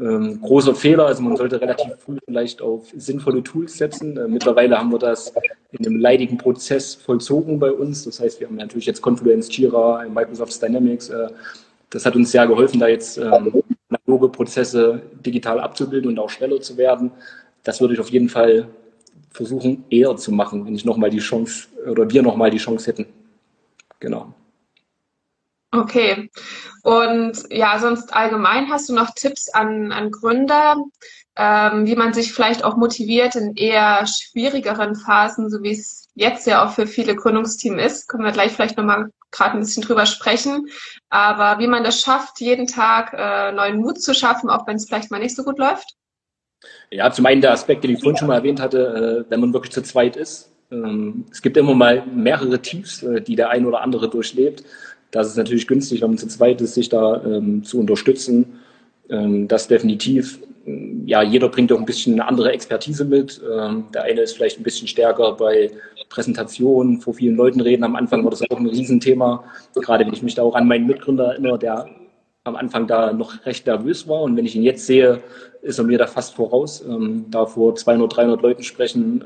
Ähm, 0.00 0.40
großer 0.40 0.74
Fehler, 0.74 1.06
also 1.06 1.22
man 1.22 1.36
sollte 1.36 1.60
relativ 1.60 1.92
früh 1.98 2.16
vielleicht 2.24 2.62
auf 2.62 2.88
sinnvolle 2.96 3.42
Tools 3.42 3.76
setzen. 3.76 4.16
Äh, 4.16 4.28
mittlerweile 4.28 4.78
haben 4.78 4.90
wir 4.90 4.98
das 4.98 5.32
in 5.72 5.86
einem 5.86 6.00
leidigen 6.00 6.38
Prozess 6.38 6.94
vollzogen 6.94 7.60
bei 7.60 7.70
uns. 7.70 8.04
Das 8.04 8.18
heißt, 8.18 8.40
wir 8.40 8.46
haben 8.46 8.56
natürlich 8.56 8.86
jetzt 8.86 9.02
Confluence, 9.02 9.54
Jira, 9.54 10.04
Microsoft 10.08 10.60
Dynamics. 10.62 11.10
Äh, 11.10 11.28
das 11.90 12.06
hat 12.06 12.16
uns 12.16 12.30
sehr 12.30 12.46
geholfen, 12.46 12.80
da 12.80 12.88
jetzt 12.88 13.18
ähm, 13.18 13.62
analoge 14.20 14.28
Prozesse 14.28 15.02
digital 15.24 15.60
abzubilden 15.60 16.10
und 16.10 16.18
auch 16.18 16.30
schneller 16.30 16.60
zu 16.60 16.76
werden. 16.76 17.10
Das 17.62 17.80
würde 17.80 17.94
ich 17.94 18.00
auf 18.00 18.10
jeden 18.10 18.28
Fall 18.28 18.68
versuchen, 19.30 19.84
eher 19.90 20.16
zu 20.16 20.32
machen, 20.32 20.66
wenn 20.66 20.74
ich 20.74 20.84
nochmal 20.84 21.10
die 21.10 21.18
Chance 21.18 21.68
oder 21.86 22.10
wir 22.10 22.22
nochmal 22.22 22.50
die 22.50 22.58
Chance 22.58 22.86
hätten. 22.86 23.06
Genau. 24.00 24.34
Okay. 25.72 26.30
Und 26.82 27.44
ja, 27.50 27.78
sonst 27.78 28.12
allgemein 28.12 28.70
hast 28.70 28.88
du 28.88 28.94
noch 28.94 29.14
Tipps 29.14 29.48
an, 29.48 29.92
an 29.92 30.10
Gründer, 30.10 30.76
ähm, 31.36 31.86
wie 31.86 31.94
man 31.94 32.12
sich 32.12 32.32
vielleicht 32.32 32.64
auch 32.64 32.76
motiviert 32.76 33.36
in 33.36 33.54
eher 33.54 34.04
schwierigeren 34.06 34.96
Phasen, 34.96 35.48
so 35.48 35.62
wie 35.62 35.70
es 35.70 36.08
jetzt 36.20 36.46
ja 36.46 36.64
auch 36.64 36.72
für 36.72 36.86
viele 36.86 37.16
Gründungsteams 37.16 37.82
ist. 37.82 38.08
Können 38.08 38.24
wir 38.24 38.32
gleich 38.32 38.52
vielleicht 38.52 38.76
nochmal 38.76 39.10
gerade 39.30 39.56
ein 39.56 39.60
bisschen 39.60 39.82
drüber 39.82 40.04
sprechen. 40.04 40.68
Aber 41.08 41.58
wie 41.58 41.66
man 41.66 41.82
das 41.82 42.00
schafft, 42.00 42.40
jeden 42.40 42.66
Tag 42.66 43.14
äh, 43.16 43.52
neuen 43.52 43.80
Mut 43.80 44.00
zu 44.02 44.14
schaffen, 44.14 44.50
auch 44.50 44.66
wenn 44.66 44.76
es 44.76 44.86
vielleicht 44.86 45.10
mal 45.10 45.18
nicht 45.18 45.34
so 45.34 45.42
gut 45.42 45.58
läuft? 45.58 45.96
Ja, 46.90 47.10
zum 47.10 47.24
einen 47.24 47.40
der 47.40 47.52
Aspekt, 47.52 47.84
den 47.84 47.92
ich 47.92 48.00
vorhin 48.00 48.18
schon 48.18 48.28
mal 48.28 48.36
erwähnt 48.36 48.60
hatte, 48.60 49.24
äh, 49.26 49.30
wenn 49.30 49.40
man 49.40 49.54
wirklich 49.54 49.72
zu 49.72 49.82
zweit 49.82 50.16
ist. 50.16 50.50
Ähm, 50.70 51.24
es 51.30 51.40
gibt 51.40 51.56
immer 51.56 51.74
mal 51.74 52.04
mehrere 52.06 52.60
Tiefs, 52.60 53.02
äh, 53.02 53.22
die 53.22 53.34
der 53.36 53.48
ein 53.48 53.64
oder 53.64 53.80
andere 53.80 54.10
durchlebt. 54.10 54.62
Das 55.10 55.26
ist 55.26 55.36
natürlich 55.36 55.66
günstig, 55.66 56.02
wenn 56.02 56.10
man 56.10 56.18
zu 56.18 56.28
zweit 56.28 56.60
ist, 56.60 56.74
sich 56.74 56.90
da 56.90 57.22
ähm, 57.24 57.64
zu 57.64 57.80
unterstützen. 57.80 58.60
Ähm, 59.08 59.48
das 59.48 59.68
definitiv. 59.68 60.38
Ja, 61.06 61.22
jeder 61.22 61.48
bringt 61.48 61.72
auch 61.72 61.78
ein 61.78 61.84
bisschen 61.84 62.14
eine 62.14 62.26
andere 62.28 62.52
Expertise 62.52 63.04
mit. 63.04 63.40
der 63.42 64.02
eine 64.02 64.20
ist 64.20 64.34
vielleicht 64.34 64.60
ein 64.60 64.62
bisschen 64.62 64.88
stärker 64.88 65.32
bei 65.32 65.70
Präsentationen, 66.08 67.00
vor 67.00 67.14
vielen 67.14 67.36
Leuten 67.36 67.60
reden. 67.60 67.84
Am 67.84 67.96
Anfang 67.96 68.22
war 68.24 68.30
das 68.30 68.42
auch 68.50 68.58
ein 68.58 68.66
Riesenthema. 68.66 69.44
Gerade 69.74 70.04
wenn 70.04 70.12
ich 70.12 70.22
mich 70.22 70.34
da 70.34 70.42
auch 70.42 70.54
an 70.54 70.68
meinen 70.68 70.86
Mitgründer 70.86 71.26
erinnere, 71.32 71.58
der 71.58 71.86
am 72.44 72.56
Anfang 72.56 72.86
da 72.86 73.12
noch 73.12 73.46
recht 73.46 73.66
nervös 73.66 74.08
war. 74.08 74.22
Und 74.22 74.36
wenn 74.36 74.46
ich 74.46 74.56
ihn 74.56 74.62
jetzt 74.62 74.86
sehe, 74.86 75.22
ist 75.62 75.78
er 75.78 75.84
mir 75.84 75.98
da 75.98 76.06
fast 76.06 76.34
voraus. 76.34 76.84
Ähm, 76.86 77.26
da 77.30 77.46
vor 77.46 77.74
200, 77.74 78.16
300 78.16 78.42
Leuten 78.42 78.62
sprechen, 78.62 79.20
äh, 79.20 79.24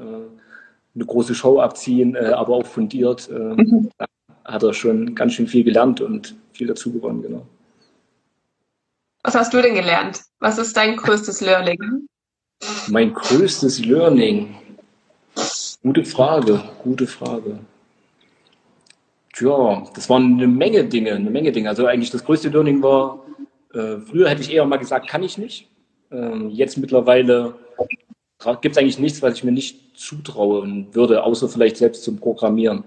eine 0.94 1.06
große 1.06 1.34
Show 1.34 1.60
abziehen, 1.60 2.14
äh, 2.14 2.26
aber 2.26 2.54
auch 2.54 2.66
fundiert. 2.66 3.28
Äh, 3.30 3.62
mhm. 3.62 3.90
Da 3.98 4.06
hat 4.44 4.62
er 4.62 4.74
schon 4.74 5.14
ganz 5.14 5.32
schön 5.32 5.46
viel 5.46 5.64
gelernt 5.64 6.00
und 6.00 6.34
viel 6.52 6.66
dazu 6.66 6.92
gewonnen, 6.92 7.22
genau. 7.22 7.46
Was 9.24 9.34
hast 9.34 9.54
du 9.54 9.62
denn 9.62 9.74
gelernt? 9.74 10.20
Was 10.38 10.58
ist 10.58 10.76
dein 10.76 10.96
größtes 10.96 11.40
Learning? 11.40 11.78
Mein 12.88 13.14
größtes 13.14 13.82
Learning. 13.84 14.54
Gute 15.82 16.04
Frage, 16.04 16.62
gute 16.82 17.06
Frage. 17.06 17.58
Tja, 19.32 19.82
das 19.94 20.10
waren 20.10 20.34
eine 20.34 20.46
Menge 20.46 20.84
Dinge, 20.84 21.14
eine 21.14 21.30
Menge 21.30 21.52
Dinge. 21.52 21.70
Also 21.70 21.86
eigentlich 21.86 22.10
das 22.10 22.22
größte 22.22 22.50
Learning 22.50 22.82
war, 22.82 23.24
äh, 23.72 23.96
früher 23.98 24.28
hätte 24.28 24.42
ich 24.42 24.52
eher 24.52 24.66
mal 24.66 24.76
gesagt, 24.76 25.08
kann 25.08 25.22
ich 25.22 25.38
nicht. 25.38 25.68
Ähm, 26.12 26.50
jetzt 26.50 26.76
mittlerweile 26.76 27.54
gibt 28.60 28.76
es 28.76 28.78
eigentlich 28.78 28.98
nichts, 28.98 29.22
was 29.22 29.34
ich 29.34 29.44
mir 29.44 29.52
nicht 29.52 29.96
zutrauen 29.98 30.94
würde, 30.94 31.22
außer 31.24 31.48
vielleicht 31.48 31.78
selbst 31.78 32.04
zum 32.04 32.18
Programmieren. 32.18 32.84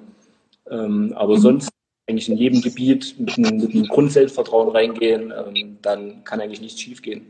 Ähm, 0.69 1.13
aber 1.15 1.37
mhm. 1.37 1.41
sonst 1.41 1.69
eigentlich 2.07 2.29
in 2.29 2.37
jedem 2.37 2.61
Gebiet 2.61 3.15
mit 3.19 3.37
einem, 3.37 3.57
mit 3.57 3.71
einem 3.73 3.87
Grundselbstvertrauen 3.87 4.69
reingehen, 4.69 5.33
ähm, 5.35 5.77
dann 5.81 6.23
kann 6.23 6.39
eigentlich 6.39 6.61
nichts 6.61 6.81
schiefgehen. 6.81 7.25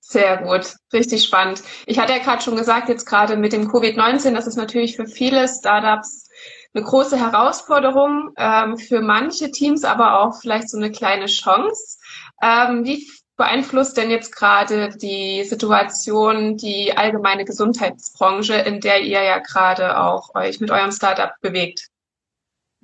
Sehr 0.00 0.36
gut, 0.36 0.74
richtig 0.92 1.24
spannend. 1.24 1.62
Ich 1.86 1.98
hatte 1.98 2.12
ja 2.12 2.18
gerade 2.18 2.40
schon 2.40 2.54
gesagt, 2.54 2.88
jetzt 2.88 3.06
gerade 3.06 3.36
mit 3.36 3.52
dem 3.52 3.68
Covid-19, 3.68 4.34
das 4.34 4.46
ist 4.46 4.56
natürlich 4.56 4.94
für 4.94 5.06
viele 5.06 5.48
Startups 5.48 6.28
eine 6.74 6.84
große 6.84 7.18
Herausforderung, 7.18 8.30
ähm, 8.36 8.76
für 8.76 9.00
manche 9.00 9.50
Teams 9.50 9.82
aber 9.82 10.20
auch 10.20 10.40
vielleicht 10.40 10.70
so 10.70 10.76
eine 10.76 10.92
kleine 10.92 11.26
Chance. 11.26 11.98
Ähm, 12.40 12.84
wie 12.84 13.08
beeinflusst 13.36 13.96
denn 13.96 14.10
jetzt 14.10 14.34
gerade 14.34 14.90
die 14.96 15.42
Situation 15.44 16.56
die 16.56 16.96
allgemeine 16.96 17.44
Gesundheitsbranche, 17.44 18.54
in 18.54 18.80
der 18.80 19.00
ihr 19.00 19.22
ja 19.22 19.38
gerade 19.38 19.98
auch 19.98 20.34
euch 20.34 20.60
mit 20.60 20.70
eurem 20.70 20.92
Startup 20.92 21.32
bewegt? 21.40 21.88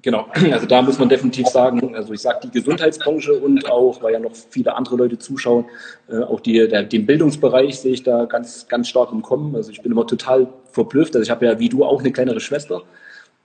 Genau, 0.02 0.26
also 0.52 0.66
da 0.66 0.82
muss 0.82 0.98
man 0.98 1.08
definitiv 1.08 1.46
sagen, 1.46 1.94
also 1.94 2.12
ich 2.12 2.20
sage 2.20 2.40
die 2.44 2.50
Gesundheitsbranche 2.50 3.32
und 3.34 3.70
auch, 3.70 4.02
weil 4.02 4.12
ja 4.12 4.18
noch 4.18 4.34
viele 4.50 4.74
andere 4.74 4.96
Leute 4.96 5.18
zuschauen, 5.18 5.66
äh, 6.08 6.18
auch 6.18 6.40
die, 6.40 6.68
der, 6.68 6.82
den 6.82 7.06
Bildungsbereich 7.06 7.78
sehe 7.78 7.92
ich 7.92 8.02
da 8.02 8.24
ganz, 8.24 8.66
ganz 8.68 8.88
stark 8.88 9.12
im 9.12 9.22
Kommen. 9.22 9.54
Also 9.54 9.70
ich 9.70 9.80
bin 9.80 9.92
immer 9.92 10.06
total 10.06 10.48
verblüfft. 10.72 11.14
Also 11.14 11.22
ich 11.22 11.30
habe 11.30 11.46
ja 11.46 11.58
wie 11.58 11.68
du 11.68 11.84
auch 11.84 12.00
eine 12.00 12.12
kleinere 12.12 12.40
Schwester 12.40 12.82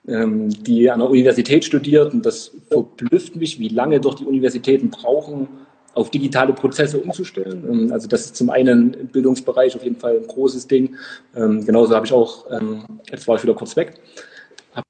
ähm, 0.07 0.49
die 0.49 0.89
an 0.89 0.99
der 0.99 1.09
Universität 1.09 1.65
studiert. 1.65 2.13
Und 2.13 2.25
das 2.25 2.51
verblüfft 2.69 3.35
mich, 3.35 3.59
wie 3.59 3.69
lange 3.69 3.99
doch 3.99 4.15
die 4.15 4.25
Universitäten 4.25 4.89
brauchen, 4.89 5.47
auf 5.93 6.11
digitale 6.11 6.53
Prozesse 6.53 6.99
umzustellen. 6.99 7.65
Ähm, 7.69 7.91
also 7.91 8.07
das 8.07 8.25
ist 8.25 8.35
zum 8.35 8.49
einen 8.49 8.93
im 8.93 9.07
Bildungsbereich 9.07 9.75
auf 9.75 9.83
jeden 9.83 9.97
Fall 9.97 10.17
ein 10.17 10.27
großes 10.27 10.67
Ding. 10.67 10.95
Ähm, 11.35 11.65
genauso 11.65 11.95
habe 11.95 12.05
ich 12.05 12.13
auch, 12.13 12.45
jetzt 13.11 13.27
war 13.27 13.35
ich 13.35 13.43
wieder 13.43 13.53
kurz 13.53 13.75
weg, 13.75 13.95
habe 14.73 14.85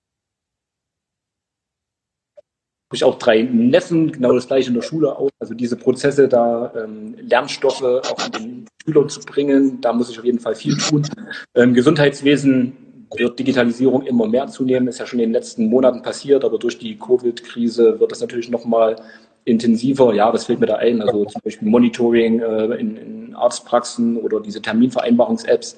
ich 2.93 3.03
auch 3.03 3.17
drei 3.17 3.41
Neffen, 3.43 4.11
genau 4.11 4.33
das 4.33 4.47
gleiche 4.47 4.69
in 4.69 4.75
der 4.75 4.81
Schule 4.81 5.17
auch. 5.17 5.29
Also 5.39 5.53
diese 5.53 5.75
Prozesse, 5.75 6.27
da 6.27 6.71
Lernstoffe 7.17 7.83
auch 7.83 8.25
an 8.25 8.31
den 8.31 8.65
Schüler 8.83 9.07
zu 9.07 9.19
bringen, 9.21 9.81
da 9.81 9.93
muss 9.93 10.09
ich 10.09 10.17
auf 10.19 10.25
jeden 10.25 10.39
Fall 10.39 10.55
viel 10.55 10.77
tun. 10.77 11.05
Gesundheitswesen 11.53 12.73
wird 13.15 13.39
Digitalisierung 13.39 14.03
immer 14.03 14.27
mehr 14.27 14.47
zunehmen. 14.47 14.87
Ist 14.87 14.99
ja 14.99 15.05
schon 15.05 15.19
in 15.19 15.29
den 15.29 15.33
letzten 15.33 15.67
Monaten 15.67 16.01
passiert, 16.01 16.43
aber 16.43 16.57
durch 16.57 16.77
die 16.77 16.97
Covid-Krise 16.97 17.99
wird 17.99 18.11
das 18.11 18.21
natürlich 18.21 18.49
nochmal 18.49 18.97
intensiver. 19.45 20.13
Ja, 20.13 20.33
was 20.33 20.45
fällt 20.45 20.59
mir 20.59 20.65
da 20.65 20.75
ein? 20.75 21.01
Also 21.01 21.25
zum 21.25 21.41
Beispiel 21.43 21.67
Monitoring 21.67 22.39
äh, 22.39 22.65
in, 22.75 22.97
in, 22.97 23.35
Arztpraxen 23.35 24.17
oder 24.17 24.39
diese 24.39 24.61
Terminvereinbarungs-Apps, 24.61 25.75
ähm, 25.75 25.77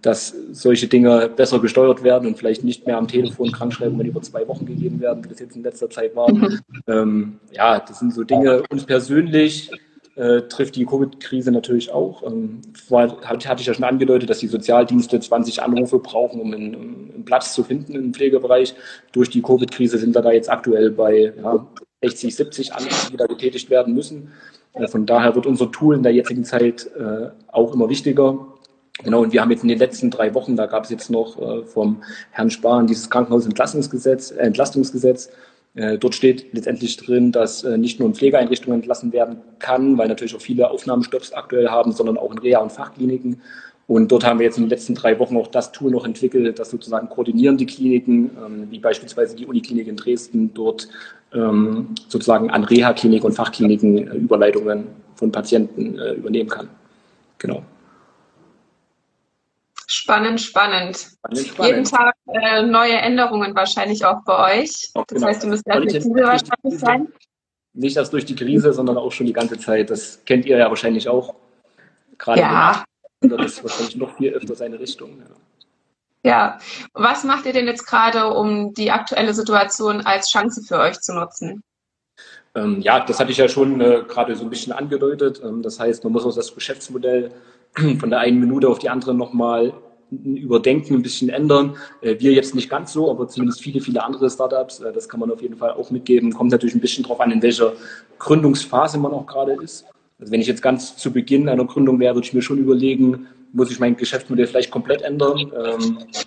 dass 0.00 0.34
solche 0.52 0.86
Dinge 0.86 1.28
besser 1.28 1.58
gesteuert 1.58 2.02
werden 2.02 2.28
und 2.28 2.38
vielleicht 2.38 2.64
nicht 2.64 2.86
mehr 2.86 2.96
am 2.96 3.08
Telefon 3.08 3.52
Krankschreibungen 3.52 4.06
über 4.06 4.22
zwei 4.22 4.46
Wochen 4.48 4.64
gegeben 4.64 5.00
werden, 5.00 5.22
wie 5.24 5.28
das 5.28 5.40
jetzt 5.40 5.56
in 5.56 5.62
letzter 5.62 5.90
Zeit 5.90 6.16
war. 6.16 6.32
Mhm. 6.32 6.60
Ähm, 6.86 7.40
ja, 7.52 7.80
das 7.80 7.98
sind 7.98 8.14
so 8.14 8.24
Dinge. 8.24 8.62
Uns 8.70 8.84
persönlich 8.84 9.70
äh, 10.16 10.42
trifft 10.42 10.76
die 10.76 10.86
Covid-Krise 10.86 11.50
natürlich 11.50 11.92
auch. 11.92 12.22
Ähm, 12.22 12.60
war, 12.88 13.20
hatte 13.22 13.60
ich 13.60 13.66
ja 13.66 13.74
schon 13.74 13.84
angedeutet, 13.84 14.30
dass 14.30 14.38
die 14.38 14.46
Sozialdienste 14.46 15.18
20 15.18 15.62
Anrufe 15.62 15.98
brauchen, 15.98 16.40
um 16.40 16.52
einen, 16.52 16.74
einen 16.74 17.24
Platz 17.24 17.52
zu 17.52 17.64
finden 17.64 17.94
im 17.94 18.14
Pflegebereich. 18.14 18.74
Durch 19.12 19.30
die 19.30 19.42
Covid-Krise 19.42 19.98
sind 19.98 20.14
wir 20.14 20.22
da 20.22 20.32
jetzt 20.32 20.50
aktuell 20.50 20.90
bei 20.90 21.32
ja, 21.36 21.66
60, 22.02 22.36
70 22.36 22.74
Anrufen, 22.74 23.12
die 23.12 23.16
da 23.16 23.26
getätigt 23.26 23.70
werden 23.70 23.94
müssen. 23.94 24.32
Äh, 24.74 24.88
von 24.88 25.06
daher 25.06 25.34
wird 25.34 25.46
unser 25.46 25.70
Tool 25.72 25.96
in 25.96 26.02
der 26.02 26.12
jetzigen 26.12 26.44
Zeit 26.44 26.88
äh, 26.96 27.30
auch 27.48 27.74
immer 27.74 27.88
wichtiger. 27.88 28.53
Genau, 29.02 29.22
und 29.22 29.32
wir 29.32 29.40
haben 29.40 29.50
jetzt 29.50 29.62
in 29.62 29.68
den 29.68 29.78
letzten 29.78 30.10
drei 30.10 30.34
Wochen, 30.34 30.56
da 30.56 30.66
gab 30.66 30.84
es 30.84 30.90
jetzt 30.90 31.10
noch 31.10 31.40
äh, 31.40 31.64
vom 31.64 32.02
Herrn 32.30 32.50
Spahn 32.50 32.86
dieses 32.86 33.10
Krankenhausentlastungsgesetz, 33.10 34.30
äh, 34.30 34.36
Entlastungsgesetz, 34.36 35.30
äh, 35.74 35.98
dort 35.98 36.14
steht 36.14 36.54
letztendlich 36.54 36.96
drin, 36.96 37.32
dass 37.32 37.64
äh, 37.64 37.76
nicht 37.76 37.98
nur 37.98 38.08
in 38.08 38.14
Pflegeeinrichtungen 38.14 38.80
entlassen 38.80 39.12
werden 39.12 39.38
kann, 39.58 39.98
weil 39.98 40.06
natürlich 40.06 40.36
auch 40.36 40.40
viele 40.40 40.70
Aufnahmestopps 40.70 41.32
aktuell 41.32 41.68
haben, 41.68 41.90
sondern 41.92 42.16
auch 42.16 42.30
in 42.30 42.38
Reha- 42.38 42.62
und 42.62 42.70
Fachkliniken. 42.70 43.40
Und 43.86 44.12
dort 44.12 44.24
haben 44.24 44.38
wir 44.38 44.46
jetzt 44.46 44.56
in 44.56 44.64
den 44.64 44.70
letzten 44.70 44.94
drei 44.94 45.18
Wochen 45.18 45.36
auch 45.36 45.48
das 45.48 45.72
Tool 45.72 45.90
noch 45.90 46.06
entwickelt, 46.06 46.58
das 46.58 46.70
sozusagen 46.70 47.08
koordinierende 47.08 47.66
Kliniken, 47.66 48.30
ähm, 48.46 48.68
wie 48.70 48.78
beispielsweise 48.78 49.34
die 49.34 49.46
Uniklinik 49.46 49.88
in 49.88 49.96
Dresden, 49.96 50.54
dort 50.54 50.88
ähm, 51.34 51.88
sozusagen 52.08 52.50
an 52.50 52.62
Reha-Kliniken 52.62 53.26
und 53.26 53.32
Fachkliniken 53.32 53.98
äh, 53.98 54.14
Überleitungen 54.14 54.86
von 55.16 55.32
Patienten 55.32 55.96
übernehmen 56.16 56.50
kann. 56.50 56.68
Genau. 57.38 57.62
Spannend, 59.96 60.40
spannend. 60.40 60.96
spannend, 60.96 61.46
spannend. 61.46 61.70
Jeden 61.70 61.84
Tag 61.84 62.16
äh, 62.26 62.62
neue 62.62 62.94
Änderungen 62.94 63.54
wahrscheinlich 63.54 64.04
auch 64.04 64.24
bei 64.24 64.62
euch. 64.62 64.90
Auch 64.94 65.04
das 65.06 65.16
genau. 65.16 65.28
heißt, 65.28 65.44
du 65.44 65.46
müsst 65.46 65.64
ja 65.66 65.80
flexibel 65.80 66.24
wahrscheinlich 66.24 66.80
sein. 66.80 67.12
Nicht 67.74 67.96
erst 67.96 68.12
durch 68.12 68.24
die 68.24 68.34
Krise, 68.34 68.72
sondern 68.72 68.96
auch 68.96 69.12
schon 69.12 69.26
die 69.26 69.32
ganze 69.32 69.56
Zeit. 69.56 69.90
Das 69.90 70.24
kennt 70.24 70.46
ihr 70.46 70.58
ja 70.58 70.68
wahrscheinlich 70.68 71.08
auch. 71.08 71.36
Gerade 72.18 72.40
ja. 72.40 72.84
Das 73.20 73.52
ist 73.52 73.62
wahrscheinlich 73.62 73.94
noch 73.94 74.16
viel 74.16 74.32
öfter 74.32 74.56
seine 74.56 74.80
Richtung. 74.80 75.22
Ja. 76.24 76.30
ja. 76.30 76.58
Was 76.92 77.22
macht 77.22 77.46
ihr 77.46 77.52
denn 77.52 77.66
jetzt 77.66 77.86
gerade, 77.86 78.34
um 78.34 78.74
die 78.74 78.90
aktuelle 78.90 79.32
Situation 79.32 80.00
als 80.00 80.28
Chance 80.28 80.62
für 80.66 80.80
euch 80.80 81.00
zu 81.00 81.14
nutzen? 81.14 81.62
Ähm, 82.56 82.80
ja, 82.80 82.98
das 82.98 83.20
hatte 83.20 83.30
ich 83.30 83.38
ja 83.38 83.48
schon 83.48 83.80
äh, 83.80 84.02
gerade 84.08 84.34
so 84.34 84.42
ein 84.42 84.50
bisschen 84.50 84.72
angedeutet. 84.72 85.40
Ähm, 85.44 85.62
das 85.62 85.78
heißt, 85.78 86.02
man 86.02 86.12
muss 86.12 86.24
auch 86.24 86.34
das 86.34 86.52
Geschäftsmodell 86.52 87.30
von 88.00 88.10
der 88.10 88.18
einen 88.18 88.40
Minute 88.40 88.68
auf 88.68 88.80
die 88.80 88.90
andere 88.90 89.14
nochmal 89.14 89.72
überdenken, 90.22 90.94
ein 90.94 91.02
bisschen 91.02 91.28
ändern. 91.28 91.76
Äh, 92.00 92.16
wir 92.18 92.32
jetzt 92.32 92.54
nicht 92.54 92.70
ganz 92.70 92.92
so, 92.92 93.10
aber 93.10 93.28
zumindest 93.28 93.62
viele, 93.62 93.80
viele 93.80 94.02
andere 94.02 94.30
Startups. 94.30 94.80
Äh, 94.80 94.92
das 94.92 95.08
kann 95.08 95.20
man 95.20 95.30
auf 95.30 95.42
jeden 95.42 95.56
Fall 95.56 95.72
auch 95.72 95.90
mitgeben. 95.90 96.32
Kommt 96.32 96.50
natürlich 96.50 96.74
ein 96.74 96.80
bisschen 96.80 97.04
drauf 97.04 97.20
an, 97.20 97.30
in 97.30 97.42
welcher 97.42 97.72
Gründungsphase 98.18 98.98
man 98.98 99.12
auch 99.12 99.26
gerade 99.26 99.52
ist. 99.62 99.86
Also 100.18 100.32
wenn 100.32 100.40
ich 100.40 100.46
jetzt 100.46 100.62
ganz 100.62 100.96
zu 100.96 101.12
Beginn 101.12 101.48
einer 101.48 101.64
Gründung 101.64 101.98
wäre, 101.98 102.14
würde 102.14 102.26
ich 102.26 102.34
mir 102.34 102.42
schon 102.42 102.58
überlegen, 102.58 103.26
muss 103.52 103.70
ich 103.70 103.80
mein 103.80 103.96
Geschäftsmodell 103.96 104.46
vielleicht 104.46 104.70
komplett 104.70 105.02
ändern? 105.02 105.52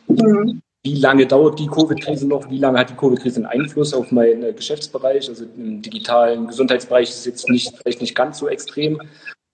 Ähm, 0.07 0.61
wie 0.83 0.95
lange 0.95 1.25
dauert 1.25 1.59
die 1.59 1.67
Covid-Krise 1.67 2.27
noch? 2.27 2.49
Wie 2.49 2.59
lange 2.59 2.79
hat 2.79 2.89
die 2.89 2.95
Covid-Krise 2.95 3.37
einen 3.37 3.63
Einfluss 3.63 3.93
auf 3.93 4.11
meinen 4.11 4.43
äh, 4.43 4.53
Geschäftsbereich? 4.53 5.27
Also 5.27 5.45
im 5.57 5.81
digitalen 5.81 6.47
Gesundheitsbereich 6.47 7.09
ist 7.09 7.19
es 7.19 7.25
jetzt 7.25 7.49
nicht, 7.49 7.75
vielleicht 7.77 8.01
nicht 8.01 8.15
ganz 8.15 8.39
so 8.39 8.47
extrem. 8.47 9.01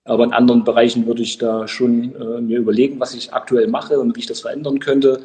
Aber 0.06 0.24
in 0.24 0.34
anderen 0.34 0.64
Bereichen 0.64 1.08
würde 1.08 1.22
ich 1.22 1.38
da 1.38 1.68
schon 1.68 2.16
äh, 2.16 2.42
mir 2.42 2.60
überlegen, 2.60 3.00
was 3.00 3.14
ich 3.14 3.34
aktuell 3.34 3.68
mache 3.68 4.00
und 4.00 4.16
wie 4.16 4.20
ich 4.20 4.26
das 4.26 4.42
verändern 4.42 4.80
könnte. 4.80 5.22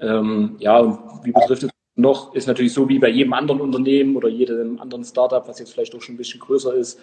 Ähm, 0.00 0.56
ja, 0.58 0.78
und 0.78 0.98
wie 1.24 1.32
betrifft 1.32 1.64
es 1.64 1.70
noch, 1.96 2.34
ist 2.34 2.46
natürlich 2.46 2.72
so 2.72 2.88
wie 2.88 2.98
bei 2.98 3.08
jedem 3.08 3.32
anderen 3.32 3.60
Unternehmen 3.60 4.16
oder 4.16 4.28
jedem 4.28 4.80
anderen 4.80 5.04
Startup, 5.04 5.46
was 5.48 5.58
jetzt 5.58 5.72
vielleicht 5.72 5.94
auch 5.94 6.02
schon 6.02 6.14
ein 6.14 6.18
bisschen 6.18 6.40
größer 6.40 6.74
ist, 6.74 6.98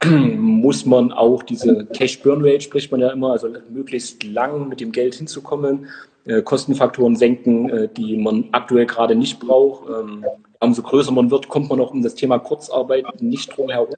muss 0.04 0.84
man 0.84 1.12
auch 1.12 1.42
diese 1.42 1.86
Cash 1.86 2.20
Burn 2.22 2.44
Rate, 2.44 2.60
spricht 2.60 2.90
man 2.90 3.00
ja 3.00 3.10
immer, 3.10 3.32
also 3.32 3.48
möglichst 3.70 4.24
lang 4.24 4.68
mit 4.68 4.80
dem 4.80 4.90
Geld 4.90 5.14
hinzukommen, 5.14 5.86
äh, 6.24 6.42
Kostenfaktoren 6.42 7.16
senken, 7.16 7.68
äh, 7.68 7.88
die 7.88 8.16
man 8.16 8.48
aktuell 8.52 8.86
gerade 8.86 9.14
nicht 9.14 9.38
braucht. 9.38 9.88
Ähm, 9.88 10.24
umso 10.60 10.82
größer 10.82 11.12
man 11.12 11.30
wird, 11.30 11.48
kommt 11.48 11.68
man 11.68 11.80
auch 11.80 11.92
um 11.92 12.02
das 12.02 12.14
Thema 12.14 12.38
Kurzarbeit 12.38 13.04
nicht 13.20 13.56
drum 13.56 13.70
herum. 13.70 13.94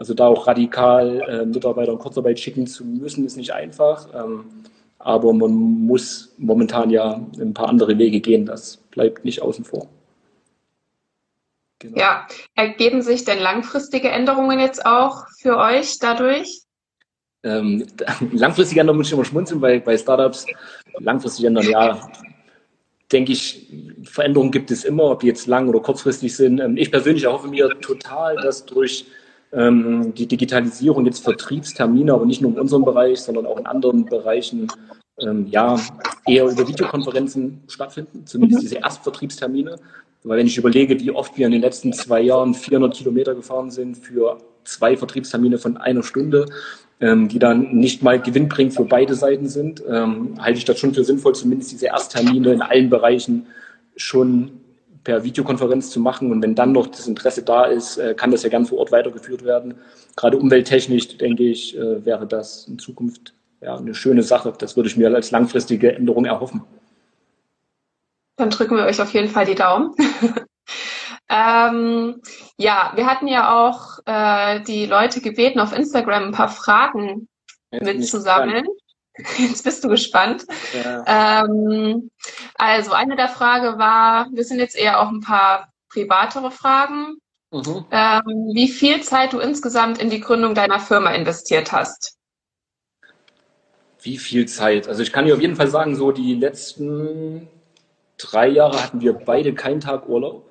Also 0.00 0.14
da 0.14 0.28
auch 0.28 0.46
radikal 0.46 1.20
äh, 1.28 1.44
Mitarbeiter 1.44 1.92
in 1.92 1.98
Kurzarbeit 1.98 2.40
schicken 2.40 2.66
zu 2.66 2.86
müssen, 2.86 3.26
ist 3.26 3.36
nicht 3.36 3.52
einfach. 3.52 4.08
Ähm, 4.14 4.46
aber 4.98 5.34
man 5.34 5.52
muss 5.52 6.32
momentan 6.38 6.88
ja 6.88 7.20
ein 7.38 7.52
paar 7.52 7.68
andere 7.68 7.98
Wege 7.98 8.20
gehen. 8.20 8.46
Das 8.46 8.78
bleibt 8.78 9.26
nicht 9.26 9.42
außen 9.42 9.62
vor. 9.62 9.88
Genau. 11.80 11.98
Ja, 11.98 12.26
ergeben 12.54 13.02
sich 13.02 13.26
denn 13.26 13.40
langfristige 13.40 14.08
Änderungen 14.08 14.58
jetzt 14.58 14.86
auch 14.86 15.26
für 15.38 15.58
euch 15.58 15.98
dadurch? 15.98 16.62
Ähm, 17.42 17.86
langfristige 18.32 18.80
Änderungen 18.80 19.00
muss 19.00 19.08
ich 19.08 19.12
immer 19.12 19.26
schmunzeln, 19.26 19.60
weil 19.60 19.82
bei 19.82 19.98
Startups 19.98 20.46
langfristig 20.98 21.44
ändern, 21.44 21.68
ja, 21.68 22.10
denke 23.12 23.32
ich, 23.32 23.70
Veränderungen 24.04 24.50
gibt 24.50 24.70
es 24.70 24.82
immer, 24.84 25.10
ob 25.10 25.20
die 25.20 25.26
jetzt 25.26 25.46
lang 25.46 25.68
oder 25.68 25.80
kurzfristig 25.80 26.34
sind. 26.34 26.58
Ähm, 26.58 26.78
ich 26.78 26.90
persönlich 26.90 27.24
erhoffe 27.24 27.48
mir 27.48 27.68
total, 27.80 28.36
dass 28.36 28.64
durch 28.64 29.04
ähm, 29.52 30.14
die 30.14 30.26
Digitalisierung 30.26 31.06
jetzt 31.06 31.24
Vertriebstermine, 31.24 32.12
aber 32.12 32.26
nicht 32.26 32.40
nur 32.40 32.52
in 32.52 32.60
unserem 32.60 32.84
Bereich, 32.84 33.20
sondern 33.20 33.46
auch 33.46 33.58
in 33.58 33.66
anderen 33.66 34.04
Bereichen, 34.04 34.68
ähm, 35.20 35.46
ja, 35.48 35.78
eher 36.26 36.46
über 36.46 36.66
Videokonferenzen 36.66 37.62
stattfinden, 37.68 38.26
zumindest 38.26 38.62
mhm. 38.62 38.68
diese 38.68 38.76
Erstvertriebstermine. 38.76 39.76
Weil 40.22 40.38
wenn 40.38 40.46
ich 40.46 40.58
überlege, 40.58 41.00
wie 41.00 41.10
oft 41.10 41.36
wir 41.38 41.46
in 41.46 41.52
den 41.52 41.62
letzten 41.62 41.92
zwei 41.92 42.20
Jahren 42.20 42.54
400 42.54 42.94
Kilometer 42.94 43.34
gefahren 43.34 43.70
sind 43.70 43.96
für 43.96 44.38
zwei 44.64 44.96
Vertriebstermine 44.96 45.58
von 45.58 45.76
einer 45.76 46.02
Stunde, 46.02 46.46
ähm, 47.00 47.28
die 47.28 47.38
dann 47.38 47.72
nicht 47.72 48.02
mal 48.02 48.20
gewinnbringend 48.20 48.74
für 48.74 48.84
beide 48.84 49.14
Seiten 49.14 49.48
sind, 49.48 49.82
ähm, 49.88 50.34
halte 50.38 50.58
ich 50.58 50.66
das 50.66 50.78
schon 50.78 50.92
für 50.92 51.04
sinnvoll, 51.04 51.34
zumindest 51.34 51.72
diese 51.72 51.86
Ersttermine 51.86 52.52
in 52.52 52.62
allen 52.62 52.90
Bereichen 52.90 53.46
schon 53.96 54.50
per 55.04 55.24
Videokonferenz 55.24 55.90
zu 55.90 56.00
machen. 56.00 56.30
Und 56.30 56.42
wenn 56.42 56.54
dann 56.54 56.72
noch 56.72 56.86
das 56.86 57.06
Interesse 57.06 57.42
da 57.42 57.64
ist, 57.64 57.96
äh, 57.96 58.14
kann 58.14 58.30
das 58.30 58.42
ja 58.42 58.48
gern 58.48 58.66
vor 58.66 58.78
Ort 58.78 58.92
weitergeführt 58.92 59.44
werden. 59.44 59.78
Gerade 60.16 60.36
umwelttechnisch, 60.36 61.16
denke 61.18 61.44
ich, 61.44 61.76
äh, 61.76 62.04
wäre 62.04 62.26
das 62.26 62.66
in 62.68 62.78
Zukunft 62.78 63.34
ja, 63.60 63.76
eine 63.76 63.94
schöne 63.94 64.22
Sache. 64.22 64.52
Das 64.56 64.76
würde 64.76 64.88
ich 64.88 64.96
mir 64.96 65.12
als 65.14 65.30
langfristige 65.30 65.94
Änderung 65.94 66.24
erhoffen. 66.24 66.62
Dann 68.36 68.50
drücken 68.50 68.76
wir 68.76 68.84
euch 68.84 69.00
auf 69.00 69.12
jeden 69.12 69.28
Fall 69.28 69.44
die 69.44 69.54
Daumen. 69.54 69.94
ähm, 71.28 72.20
ja, 72.56 72.92
wir 72.94 73.06
hatten 73.06 73.26
ja 73.26 73.54
auch 73.54 73.98
äh, 74.06 74.60
die 74.62 74.86
Leute 74.86 75.20
gebeten, 75.20 75.60
auf 75.60 75.76
Instagram 75.76 76.24
ein 76.24 76.32
paar 76.32 76.48
Fragen 76.48 77.28
mitzusammeln. 77.70 78.66
Jetzt 79.38 79.64
bist 79.64 79.84
du 79.84 79.88
gespannt. 79.88 80.46
Ja. 80.72 81.44
Ähm, 81.44 82.10
also 82.56 82.92
eine 82.92 83.16
der 83.16 83.28
Fragen 83.28 83.78
war, 83.78 84.28
wir 84.32 84.44
sind 84.44 84.58
jetzt 84.58 84.76
eher 84.76 85.00
auch 85.00 85.08
ein 85.08 85.20
paar 85.20 85.72
privatere 85.88 86.50
Fragen. 86.50 87.16
Mhm. 87.50 87.84
Ähm, 87.90 88.50
wie 88.54 88.68
viel 88.68 89.02
Zeit 89.02 89.32
du 89.32 89.38
insgesamt 89.40 89.98
in 89.98 90.10
die 90.10 90.20
Gründung 90.20 90.54
deiner 90.54 90.78
Firma 90.78 91.10
investiert 91.10 91.72
hast? 91.72 92.16
Wie 94.02 94.18
viel 94.18 94.46
Zeit? 94.46 94.88
Also 94.88 95.02
ich 95.02 95.12
kann 95.12 95.26
dir 95.26 95.34
auf 95.34 95.40
jeden 95.40 95.56
Fall 95.56 95.68
sagen, 95.68 95.96
so 95.96 96.12
die 96.12 96.34
letzten 96.34 97.48
drei 98.16 98.48
Jahre 98.48 98.82
hatten 98.82 99.00
wir 99.00 99.12
beide 99.12 99.54
keinen 99.54 99.80
Tag 99.80 100.08
Urlaub. 100.08 100.49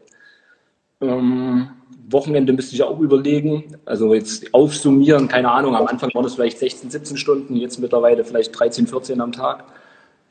Ähm, 1.02 1.70
Wochenende 2.12 2.54
müsste 2.54 2.76
ich 2.76 2.84
auch 2.84 3.00
überlegen. 3.00 3.78
Also 3.86 4.14
jetzt 4.14 4.54
aufsummieren, 4.54 5.28
keine 5.28 5.52
Ahnung, 5.52 5.76
am 5.76 5.88
Anfang 5.88 6.14
waren 6.14 6.26
es 6.26 6.36
vielleicht 6.36 6.60
16, 6.60 6.90
17 6.90 7.18
Stunden, 7.18 7.56
jetzt 7.56 7.80
mittlerweile 7.80 8.26
vielleicht 8.26 8.58
13, 8.58 8.88
14 8.88 9.22
am 9.22 9.32
Tag. 9.32 9.66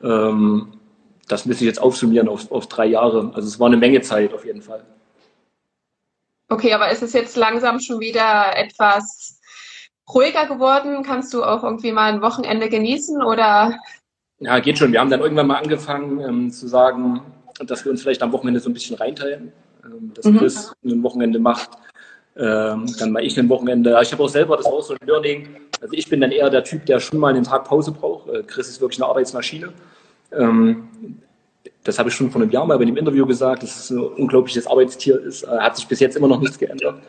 Ähm, 0.03 0.73
das 1.27 1.45
müsste 1.45 1.63
ich 1.63 1.67
jetzt 1.67 1.81
aufsummieren 1.81 2.27
auf, 2.27 2.51
auf 2.51 2.67
drei 2.67 2.87
Jahre. 2.87 3.31
Also 3.33 3.47
es 3.47 3.59
war 3.59 3.67
eine 3.67 3.77
Menge 3.77 4.01
Zeit 4.01 4.33
auf 4.33 4.45
jeden 4.45 4.61
Fall. 4.61 4.83
Okay, 6.49 6.73
aber 6.73 6.89
ist 6.91 7.03
es 7.03 7.13
jetzt 7.13 7.37
langsam 7.37 7.79
schon 7.79 7.99
wieder 7.99 8.57
etwas 8.57 9.39
ruhiger 10.11 10.47
geworden? 10.47 11.03
Kannst 11.03 11.33
du 11.33 11.43
auch 11.43 11.63
irgendwie 11.63 11.91
mal 11.91 12.11
ein 12.11 12.21
Wochenende 12.21 12.69
genießen 12.69 13.21
oder? 13.21 13.77
Ja, 14.39 14.59
geht 14.59 14.79
schon. 14.79 14.91
Wir 14.91 14.99
haben 14.99 15.11
dann 15.11 15.21
irgendwann 15.21 15.47
mal 15.47 15.57
angefangen 15.57 16.19
ähm, 16.21 16.51
zu 16.51 16.67
sagen, 16.67 17.21
dass 17.63 17.85
wir 17.85 17.91
uns 17.91 18.01
vielleicht 18.01 18.23
am 18.23 18.31
Wochenende 18.31 18.59
so 18.59 18.69
ein 18.69 18.73
bisschen 18.73 18.95
reinteilen 18.95 19.53
ähm, 19.83 20.11
dass 20.13 20.25
mhm. 20.25 20.37
Chris 20.37 20.73
ein 20.83 21.03
Wochenende 21.03 21.39
macht, 21.39 21.71
ähm, 22.35 22.85
dann 22.97 23.11
mal 23.11 23.23
ich 23.23 23.37
ein 23.37 23.49
Wochenende. 23.49 23.97
Ich 24.01 24.11
habe 24.11 24.23
auch 24.23 24.29
selber 24.29 24.57
das 24.57 24.65
auch 24.65 24.81
so 24.81 24.93
ein 24.93 25.07
Learning. 25.07 25.47
Also 25.81 25.93
ich 25.93 26.09
bin 26.09 26.21
dann 26.21 26.31
eher 26.31 26.49
der 26.49 26.63
Typ, 26.63 26.85
der 26.85 26.99
schon 26.99 27.19
mal 27.19 27.33
einen 27.33 27.43
Tag 27.43 27.65
Pause 27.65 27.91
braucht. 27.91 28.29
Äh, 28.29 28.43
Chris 28.43 28.69
ist 28.69 28.81
wirklich 28.81 29.01
eine 29.01 29.09
Arbeitsmaschine. 29.09 29.73
Ähm, 30.31 30.87
das 31.83 31.99
habe 31.99 32.09
ich 32.09 32.15
schon 32.15 32.31
vor 32.31 32.41
einem 32.41 32.51
Jahr 32.51 32.65
mal 32.65 32.77
bei 32.77 32.85
dem 32.85 32.97
Interview 32.97 33.25
gesagt, 33.25 33.63
dass 33.63 33.77
es 33.77 33.89
ein 33.89 33.99
unglaubliches 33.99 34.67
Arbeitstier 34.67 35.19
ist. 35.19 35.43
Äh, 35.43 35.47
hat 35.47 35.75
sich 35.75 35.87
bis 35.87 35.99
jetzt 35.99 36.15
immer 36.15 36.27
noch 36.27 36.39
nichts 36.39 36.57
geändert. 36.57 37.01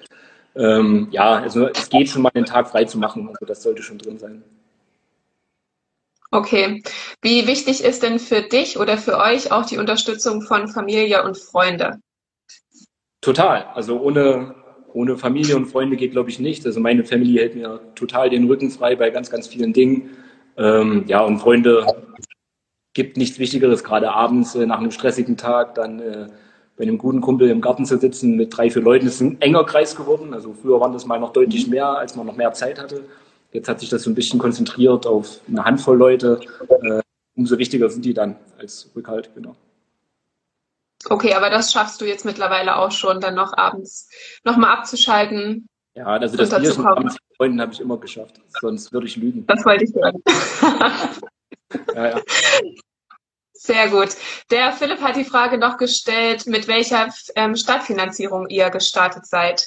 Ähm, 0.57 1.09
ja, 1.11 1.37
also 1.37 1.69
es 1.69 1.89
geht 1.89 2.09
schon 2.09 2.23
mal 2.23 2.33
einen 2.35 2.47
Tag 2.47 2.69
frei 2.69 2.85
zu 2.85 2.99
machen. 2.99 3.29
Also 3.29 3.47
das 3.47 3.63
sollte 3.63 3.83
schon 3.83 3.99
drin 3.99 4.19
sein. 4.19 4.43
Okay. 6.33 6.83
Wie 7.23 7.47
wichtig 7.47 7.83
ist 7.83 8.03
denn 8.03 8.19
für 8.19 8.43
dich 8.43 8.79
oder 8.79 8.97
für 8.99 9.19
euch 9.19 9.53
auch 9.53 9.67
die 9.67 9.79
Unterstützung 9.79 10.43
von 10.43 10.69
Familie 10.69 11.25
und 11.25 11.37
Freunde? 11.37 11.99
Total. 13.21 13.65
Also 13.75 14.01
ohne, 14.01 14.55
ohne 14.93 15.17
Familie 15.17 15.57
und 15.57 15.67
Freunde 15.67 15.97
geht, 15.97 16.13
glaube 16.13 16.31
ich, 16.31 16.39
nicht. 16.39 16.65
Also 16.67 16.81
meine 16.81 17.05
Familie 17.05 17.43
hält 17.43 17.55
mir 17.55 17.81
total 17.95 18.31
den 18.31 18.47
Rücken 18.47 18.71
frei 18.71 18.97
bei 18.97 19.11
ganz, 19.11 19.31
ganz 19.31 19.47
vielen 19.47 19.73
Dingen. 19.73 20.11
Ähm, 20.57 21.05
ja, 21.07 21.23
und 21.23 21.39
Freunde 21.39 21.87
gibt 22.95 23.17
nichts 23.17 23.39
Wichtigeres, 23.39 23.85
gerade 23.85 24.13
abends 24.13 24.55
äh, 24.55 24.67
nach 24.67 24.79
einem 24.79 24.91
stressigen 24.91 25.37
Tag 25.37 25.75
dann 25.75 26.01
äh, 26.01 26.27
bei 26.77 26.83
einem 26.85 26.99
guten 26.99 27.21
Kumpel 27.21 27.51
im 27.51 27.61
Garten 27.61 27.85
zu 27.85 27.99
sitzen 27.99 28.37
mit 28.37 28.57
drei, 28.57 28.71
vier 28.71 28.83
Leuten. 28.83 29.05
Das 29.05 29.17
ist 29.17 29.21
ein 29.21 29.41
enger 29.41 29.65
Kreis 29.65 29.95
geworden. 29.95 30.33
Also 30.33 30.55
früher 30.55 30.81
waren 30.81 30.93
das 30.93 31.07
mal 31.07 31.21
noch 31.21 31.33
deutlich 31.33 31.69
mehr, 31.69 31.87
als 31.87 32.17
man 32.17 32.27
noch 32.27 32.37
mehr 32.37 32.53
Zeit 32.53 32.81
hatte. 32.81 33.05
Jetzt 33.53 33.69
hat 33.69 33.81
sich 33.81 33.89
das 33.89 34.03
so 34.03 34.11
ein 34.11 34.15
bisschen 34.15 34.39
konzentriert 34.39 35.07
auf 35.07 35.41
eine 35.49 35.65
Handvoll 35.65 35.99
Leute. 35.99 36.41
Äh, 36.69 37.01
umso 37.37 37.59
wichtiger 37.59 37.91
sind 37.91 38.05
die 38.05 38.15
dann 38.15 38.37
als 38.59 38.91
Rückhalt, 38.97 39.31
genau. 39.35 39.57
Okay, 41.09 41.35
aber 41.35 41.51
das 41.51 41.73
schaffst 41.73 42.01
du 42.01 42.05
jetzt 42.05 42.25
mittlerweile 42.25 42.77
auch 42.77 42.93
schon, 42.93 43.21
dann 43.21 43.35
noch 43.35 43.57
abends 43.57 44.09
nochmal 44.45 44.77
abzuschalten. 44.77 45.67
Ja, 45.95 46.07
also 46.07 46.37
das 46.37 46.51
Bier 46.51 46.73
schon 46.73 46.87
abends 46.87 47.15
mit 47.15 47.37
Freunden 47.37 47.61
habe 47.61 47.73
ich 47.73 47.81
immer 47.81 47.99
geschafft, 47.99 48.41
sonst 48.61 48.93
würde 48.93 49.07
ich 49.07 49.17
lügen. 49.17 49.47
Das 49.47 49.65
wollte 49.65 49.85
ich 49.85 49.95
hören. 49.95 50.23
ja, 51.95 52.09
ja. 52.11 52.21
Sehr 53.53 53.89
gut. 53.89 54.17
Der 54.51 54.73
Philipp 54.73 55.01
hat 55.01 55.17
die 55.17 55.25
Frage 55.25 55.59
noch 55.59 55.77
gestellt, 55.77 56.47
mit 56.47 56.69
welcher 56.69 57.13
ähm, 57.35 57.57
Stadtfinanzierung 57.57 58.49
ihr 58.49 58.71
gestartet 58.71 59.27
seid. 59.27 59.67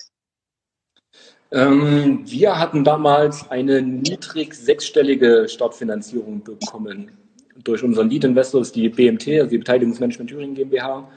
Ähm, 1.52 2.24
wir 2.26 2.58
hatten 2.58 2.84
damals 2.84 3.50
eine 3.52 3.84
niedrig 3.84 4.56
sechsstellige 4.56 5.48
Startfinanzierung 5.48 6.44
bekommen 6.44 7.23
durch 7.64 7.84
unseren 7.84 8.10
Lead-Investor, 8.10 8.62
ist 8.62 8.76
die 8.76 8.90
BMT, 8.90 9.28
also 9.40 9.50
die 9.50 9.58
Beteiligungsmanagement 9.58 10.30
Thüringen 10.30 10.56
GmbH. 10.56 11.08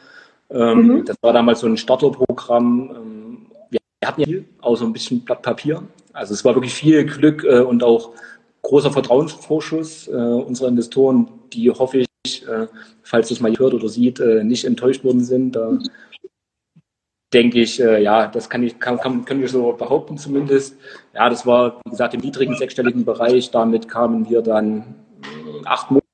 Ähm, 0.50 0.86
mhm. 0.86 1.04
Das 1.04 1.16
war 1.22 1.32
damals 1.32 1.60
so 1.60 1.66
ein 1.66 1.76
Starterprogramm. 1.76 2.90
Ähm, 2.94 3.46
wir 3.70 4.08
hatten 4.08 4.20
ja 4.20 4.26
viel, 4.26 4.44
außer 4.60 4.84
ein 4.84 4.92
bisschen 4.92 5.24
Blatt 5.24 5.42
Papier. 5.42 5.82
Also 6.12 6.34
es 6.34 6.44
war 6.44 6.54
wirklich 6.54 6.74
viel 6.74 7.04
Glück 7.04 7.44
äh, 7.44 7.60
und 7.60 7.82
auch 7.82 8.12
großer 8.62 8.90
Vertrauensvorschuss 8.90 10.08
äh, 10.08 10.12
unserer 10.12 10.68
Investoren, 10.68 11.28
die 11.52 11.70
hoffe 11.70 12.04
ich, 12.24 12.46
äh, 12.48 12.66
falls 13.02 13.28
das 13.28 13.40
mal 13.40 13.56
hört 13.56 13.74
oder 13.74 13.88
sieht, 13.88 14.18
äh, 14.18 14.42
nicht 14.42 14.64
enttäuscht 14.64 15.04
worden 15.04 15.22
sind. 15.22 15.52
Da 15.52 15.78
denke 17.32 17.60
ich, 17.60 17.80
äh, 17.80 18.02
ja, 18.02 18.26
das 18.26 18.50
kann 18.50 18.62
ich, 18.62 18.78
kann, 18.78 18.98
kann, 18.98 19.24
können 19.24 19.40
wir 19.40 19.48
so 19.48 19.72
behaupten 19.72 20.18
zumindest. 20.18 20.76
Ja, 21.14 21.28
das 21.28 21.46
war, 21.46 21.80
wie 21.84 21.90
gesagt, 21.90 22.14
im 22.14 22.20
niedrigen 22.20 22.56
sechsstelligen 22.56 23.04
Bereich. 23.04 23.50
Damit 23.50 23.88
kamen 23.88 24.28
wir 24.28 24.42
dann 24.42 24.96
acht 25.64 25.90
Monate 25.90 26.06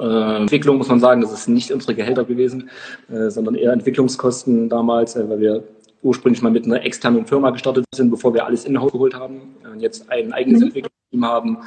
äh, 0.00 0.36
Entwicklung 0.36 0.78
muss 0.78 0.88
man 0.88 1.00
sagen, 1.00 1.20
das 1.20 1.32
ist 1.32 1.48
nicht 1.48 1.70
unsere 1.72 1.94
Gehälter 1.94 2.24
gewesen, 2.24 2.70
äh, 3.10 3.30
sondern 3.30 3.54
eher 3.54 3.72
Entwicklungskosten 3.72 4.68
damals, 4.68 5.16
äh, 5.16 5.28
weil 5.28 5.40
wir 5.40 5.64
ursprünglich 6.02 6.42
mal 6.42 6.50
mit 6.50 6.64
einer 6.64 6.82
externen 6.82 7.26
Firma 7.26 7.50
gestartet 7.50 7.84
sind, 7.94 8.10
bevor 8.10 8.32
wir 8.32 8.46
alles 8.46 8.64
in-house 8.64 8.92
geholt 8.92 9.14
haben 9.14 9.56
und 9.70 9.80
jetzt 9.80 10.10
ein 10.10 10.32
eigenes 10.32 10.60
mhm. 10.60 10.66
Entwicklungsteam 10.68 11.24
haben. 11.24 11.58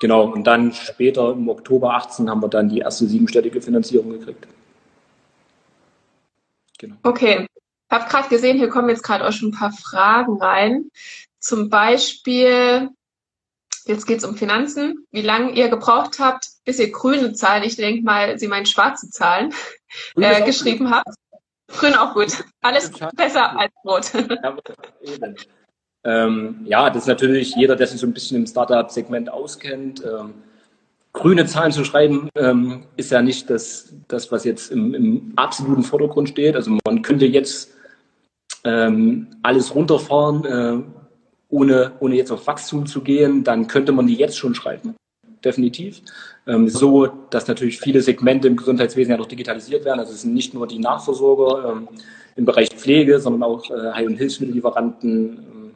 Genau, 0.00 0.30
und 0.30 0.46
dann 0.46 0.72
später 0.72 1.32
im 1.32 1.48
Oktober 1.48 1.94
18 1.94 2.28
haben 2.30 2.42
wir 2.42 2.48
dann 2.48 2.68
die 2.68 2.78
erste 2.80 3.06
siebenstellige 3.06 3.60
Finanzierung 3.60 4.10
gekriegt. 4.10 4.46
Genau. 6.78 6.94
Okay. 7.02 7.46
Ich 7.90 7.96
habe 7.96 8.08
gerade 8.08 8.28
gesehen, 8.28 8.58
hier 8.58 8.68
kommen 8.68 8.90
jetzt 8.90 9.02
gerade 9.02 9.26
auch 9.26 9.32
schon 9.32 9.48
ein 9.48 9.58
paar 9.58 9.72
Fragen 9.72 10.40
rein. 10.40 10.90
Zum 11.40 11.70
Beispiel, 11.70 12.90
Jetzt 13.88 14.06
geht 14.06 14.18
es 14.18 14.24
um 14.24 14.36
Finanzen. 14.36 15.06
Wie 15.10 15.22
lange 15.22 15.52
ihr 15.52 15.68
gebraucht 15.68 16.18
habt, 16.18 16.46
bis 16.66 16.78
ihr 16.78 16.92
grüne 16.92 17.32
Zahlen, 17.32 17.62
ich 17.62 17.76
denke 17.76 18.02
mal, 18.02 18.38
Sie 18.38 18.46
meinen 18.46 18.66
schwarze 18.66 19.08
Zahlen, 19.08 19.54
äh, 20.16 20.44
geschrieben 20.44 20.90
habt. 20.90 21.08
Grün 21.68 21.94
auch 21.94 22.12
gut. 22.12 22.44
Alles 22.60 22.90
besser 23.16 23.58
als 23.58 23.72
rot. 23.84 24.12
Ja, 24.42 24.56
ähm, 26.04 26.60
ja, 26.64 26.90
das 26.90 27.04
ist 27.04 27.08
natürlich 27.08 27.54
jeder, 27.56 27.76
der 27.76 27.86
sich 27.86 28.00
so 28.00 28.06
ein 28.06 28.12
bisschen 28.12 28.36
im 28.36 28.46
Startup-Segment 28.46 29.30
auskennt. 29.30 30.04
Ähm, 30.04 30.34
grüne 31.12 31.46
Zahlen 31.46 31.72
zu 31.72 31.84
schreiben, 31.84 32.28
ähm, 32.36 32.84
ist 32.96 33.10
ja 33.10 33.22
nicht 33.22 33.48
das, 33.48 33.94
das 34.06 34.30
was 34.30 34.44
jetzt 34.44 34.70
im, 34.70 34.94
im, 34.94 35.32
absoluten 35.36 35.82
Vordergrund 35.82 36.28
steht. 36.28 36.56
Also 36.56 36.76
man 36.84 37.02
könnte 37.02 37.24
jetzt 37.26 37.72
ähm, 38.64 39.28
alles 39.42 39.74
runterfahren, 39.74 40.44
äh, 40.44 40.97
ohne, 41.48 41.92
ohne 42.00 42.16
jetzt 42.16 42.30
auf 42.30 42.46
Wachstum 42.46 42.86
zu 42.86 43.00
gehen, 43.00 43.44
dann 43.44 43.66
könnte 43.66 43.92
man 43.92 44.06
die 44.06 44.14
jetzt 44.14 44.36
schon 44.36 44.54
schreiben. 44.54 44.94
Definitiv. 45.44 46.02
Ähm, 46.46 46.68
so, 46.68 47.06
dass 47.30 47.46
natürlich 47.48 47.78
viele 47.80 48.02
Segmente 48.02 48.48
im 48.48 48.56
Gesundheitswesen 48.56 49.12
ja 49.12 49.16
noch 49.16 49.26
digitalisiert 49.26 49.84
werden. 49.84 50.00
Also 50.00 50.12
es 50.12 50.22
sind 50.22 50.34
nicht 50.34 50.52
nur 50.52 50.66
die 50.66 50.78
Nachversorger 50.78 51.72
ähm, 51.72 51.88
im 52.36 52.44
Bereich 52.44 52.68
Pflege, 52.70 53.20
sondern 53.20 53.42
auch 53.44 53.70
äh, 53.70 53.92
Heil- 53.92 54.08
und 54.08 54.16
Hilfsmittellieferanten, 54.16 55.12
ähm, 55.38 55.70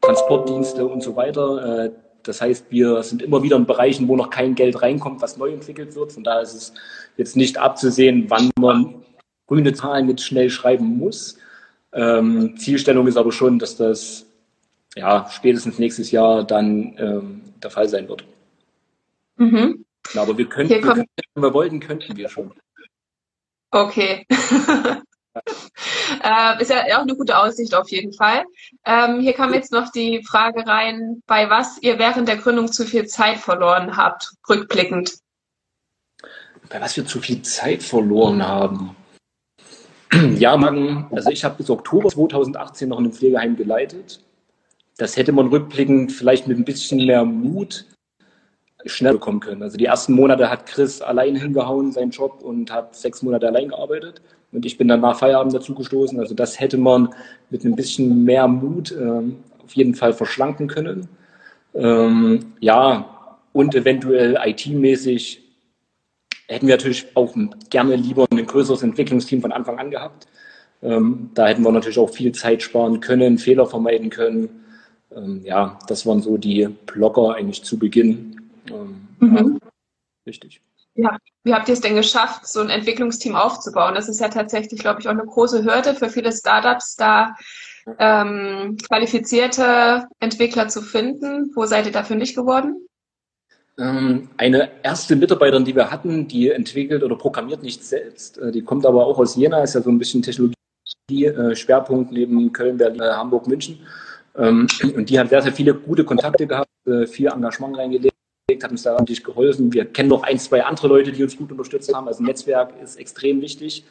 Transportdienste 0.00 0.86
und 0.86 1.02
so 1.02 1.16
weiter. 1.16 1.86
Äh, 1.86 1.90
Das 2.22 2.40
heißt, 2.40 2.66
wir 2.70 3.02
sind 3.02 3.22
immer 3.22 3.42
wieder 3.42 3.56
in 3.56 3.64
Bereichen, 3.64 4.06
wo 4.06 4.14
noch 4.16 4.28
kein 4.30 4.54
Geld 4.54 4.82
reinkommt, 4.82 5.22
was 5.22 5.36
neu 5.38 5.50
entwickelt 5.50 5.96
wird. 5.96 6.12
Von 6.12 6.24
daher 6.24 6.42
ist 6.42 6.54
es 6.54 6.72
jetzt 7.16 7.36
nicht 7.36 7.56
abzusehen, 7.56 8.26
wann 8.28 8.50
man 8.60 9.02
grüne 9.46 9.72
Zahlen 9.72 10.08
jetzt 10.08 10.24
schnell 10.24 10.50
schreiben 10.50 10.98
muss. 10.98 11.38
Ähm, 11.92 12.54
Zielstellung 12.58 13.06
ist 13.06 13.16
aber 13.16 13.32
schon, 13.32 13.58
dass 13.58 13.76
das 13.76 14.26
ja, 14.96 15.28
spätestens 15.30 15.78
nächstes 15.78 16.10
Jahr 16.10 16.44
dann 16.44 16.96
ähm, 16.98 17.42
der 17.62 17.70
Fall 17.70 17.88
sein 17.88 18.08
wird. 18.08 18.24
Mhm. 19.36 19.84
Aber 20.16 20.36
wir 20.38 20.48
könnten, 20.48 20.70
wir 20.70 20.80
könnten, 20.80 21.06
wenn 21.34 21.42
wir 21.42 21.54
wollten, 21.54 21.80
könnten 21.80 22.16
wir 22.16 22.28
schon. 22.28 22.52
Okay. 23.70 24.26
äh, 26.22 26.62
ist 26.62 26.70
ja 26.70 26.96
auch 26.96 27.02
eine 27.02 27.16
gute 27.16 27.36
Aussicht 27.36 27.74
auf 27.74 27.90
jeden 27.90 28.12
Fall. 28.12 28.44
Ähm, 28.84 29.20
hier 29.20 29.34
kam 29.34 29.52
jetzt 29.52 29.72
noch 29.72 29.92
die 29.92 30.24
Frage 30.24 30.66
rein, 30.66 31.22
bei 31.26 31.50
was 31.50 31.78
ihr 31.82 31.98
während 31.98 32.28
der 32.28 32.36
Gründung 32.36 32.72
zu 32.72 32.84
viel 32.84 33.06
Zeit 33.06 33.38
verloren 33.38 33.96
habt, 33.96 34.32
rückblickend. 34.48 35.18
Bei 36.70 36.80
was 36.80 36.96
wir 36.96 37.06
zu 37.06 37.20
viel 37.20 37.42
Zeit 37.42 37.82
verloren 37.82 38.46
haben. 38.46 38.96
Ja, 40.38 40.56
man, 40.56 41.06
also 41.10 41.28
ich 41.30 41.44
habe 41.44 41.56
bis 41.56 41.68
Oktober 41.68 42.08
2018 42.08 42.88
noch 42.88 42.98
in 42.98 43.04
einem 43.04 43.12
Pflegeheim 43.12 43.56
geleitet. 43.56 44.20
Das 44.98 45.16
hätte 45.16 45.32
man 45.32 45.46
rückblickend 45.46 46.12
vielleicht 46.12 46.48
mit 46.48 46.58
ein 46.58 46.64
bisschen 46.64 47.06
mehr 47.06 47.24
Mut 47.24 47.86
schnell 48.84 49.14
bekommen 49.14 49.40
können. 49.40 49.62
Also 49.62 49.76
die 49.76 49.86
ersten 49.86 50.12
Monate 50.12 50.50
hat 50.50 50.66
Chris 50.66 51.00
allein 51.00 51.36
hingehauen, 51.36 51.92
seinen 51.92 52.10
Job, 52.10 52.42
und 52.42 52.72
hat 52.72 52.94
sechs 52.96 53.22
Monate 53.22 53.46
allein 53.46 53.68
gearbeitet. 53.68 54.20
Und 54.52 54.66
ich 54.66 54.76
bin 54.76 54.88
dann 54.88 55.00
nach 55.00 55.18
Feierabend 55.18 55.54
dazu 55.54 55.74
gestoßen. 55.74 56.18
Also 56.18 56.34
das 56.34 56.58
hätte 56.58 56.78
man 56.78 57.14
mit 57.50 57.64
ein 57.64 57.76
bisschen 57.76 58.24
mehr 58.24 58.48
Mut 58.48 58.92
ähm, 58.92 59.38
auf 59.64 59.74
jeden 59.74 59.94
Fall 59.94 60.12
verschlanken 60.12 60.66
können. 60.66 61.08
Ähm, 61.74 62.54
ja, 62.60 63.38
und 63.52 63.74
eventuell 63.74 64.38
IT-mäßig 64.44 65.42
hätten 66.48 66.66
wir 66.66 66.76
natürlich 66.76 67.06
auch 67.14 67.34
gerne 67.70 67.94
lieber 67.96 68.26
ein 68.30 68.46
größeres 68.46 68.82
Entwicklungsteam 68.82 69.42
von 69.42 69.52
Anfang 69.52 69.78
an 69.78 69.90
gehabt. 69.90 70.26
Ähm, 70.82 71.30
da 71.34 71.46
hätten 71.46 71.62
wir 71.62 71.72
natürlich 71.72 71.98
auch 71.98 72.10
viel 72.10 72.32
Zeit 72.32 72.62
sparen 72.62 73.00
können, 73.00 73.38
Fehler 73.38 73.66
vermeiden 73.66 74.10
können. 74.10 74.64
Ähm, 75.14 75.42
ja, 75.44 75.78
das 75.88 76.06
waren 76.06 76.20
so 76.20 76.36
die 76.36 76.68
Blocker 76.86 77.34
eigentlich 77.34 77.62
zu 77.62 77.78
Beginn. 77.78 78.50
Ähm, 78.70 79.08
mhm. 79.18 79.36
ja, 79.62 79.68
richtig. 80.26 80.60
Ja, 80.94 81.16
wie 81.44 81.54
habt 81.54 81.68
ihr 81.68 81.74
es 81.74 81.80
denn 81.80 81.94
geschafft, 81.94 82.48
so 82.48 82.60
ein 82.60 82.70
Entwicklungsteam 82.70 83.36
aufzubauen? 83.36 83.94
Das 83.94 84.08
ist 84.08 84.20
ja 84.20 84.28
tatsächlich, 84.28 84.80
glaube 84.80 85.00
ich, 85.00 85.06
auch 85.06 85.12
eine 85.12 85.24
große 85.24 85.62
Hürde 85.62 85.94
für 85.94 86.10
viele 86.10 86.32
Startups, 86.32 86.96
da 86.96 87.36
ähm, 87.98 88.76
qualifizierte 88.84 90.08
Entwickler 90.18 90.66
zu 90.68 90.82
finden. 90.82 91.52
Wo 91.54 91.66
seid 91.66 91.86
ihr 91.86 91.92
dafür 91.92 92.16
nicht 92.16 92.34
geworden? 92.34 92.88
Ähm, 93.78 94.28
eine 94.36 94.70
erste 94.82 95.14
Mitarbeiterin, 95.14 95.64
die 95.64 95.76
wir 95.76 95.90
hatten, 95.92 96.26
die 96.26 96.50
entwickelt 96.50 97.04
oder 97.04 97.14
programmiert 97.14 97.62
nicht 97.62 97.84
selbst. 97.84 98.38
Äh, 98.38 98.50
die 98.50 98.62
kommt 98.62 98.84
aber 98.84 99.06
auch 99.06 99.18
aus 99.18 99.36
Jena, 99.36 99.62
ist 99.62 99.76
ja 99.76 99.82
so 99.82 99.90
ein 99.90 99.98
bisschen 99.98 100.22
Technologie-Schwerpunkt 100.22 102.10
neben 102.10 102.52
Köln, 102.52 102.76
Berlin, 102.76 103.00
äh, 103.00 103.12
Hamburg, 103.12 103.46
München. 103.46 103.78
Ähm, 104.38 104.66
und 104.94 105.10
die 105.10 105.18
hat 105.18 105.28
sehr, 105.28 105.42
sehr 105.42 105.52
viele 105.52 105.74
gute 105.74 106.04
Kontakte 106.04 106.46
gehabt, 106.46 106.70
äh, 106.86 107.06
viel 107.06 107.26
Engagement 107.26 107.76
reingelegt 107.76 108.14
hat 108.62 108.70
uns 108.70 108.82
da 108.82 108.92
natürlich 108.92 109.22
geholfen. 109.22 109.72
Wir 109.72 109.84
kennen 109.84 110.08
noch 110.08 110.22
ein, 110.22 110.38
zwei 110.38 110.64
andere 110.64 110.88
Leute, 110.88 111.12
die 111.12 111.22
uns 111.22 111.36
gut 111.36 111.50
unterstützt 111.52 111.92
haben. 111.94 112.08
Also 112.08 112.22
Netzwerk 112.22 112.72
ist 112.82 112.96
extrem 112.96 113.42
wichtig. 113.42 113.84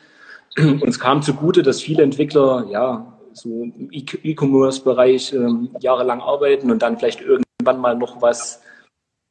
Uns 0.58 1.00
kam 1.00 1.22
zugute, 1.22 1.62
dass 1.62 1.82
viele 1.82 2.02
Entwickler 2.02 2.66
ja 2.72 3.18
so 3.34 3.64
im 3.64 3.90
E-Commerce-Bereich 3.92 5.34
ähm, 5.34 5.70
jahrelang 5.80 6.22
arbeiten 6.22 6.72
und 6.72 6.82
dann 6.82 6.98
vielleicht 6.98 7.22
irgendwann 7.22 7.80
mal 7.80 7.96
noch 7.96 8.22
was, 8.22 8.62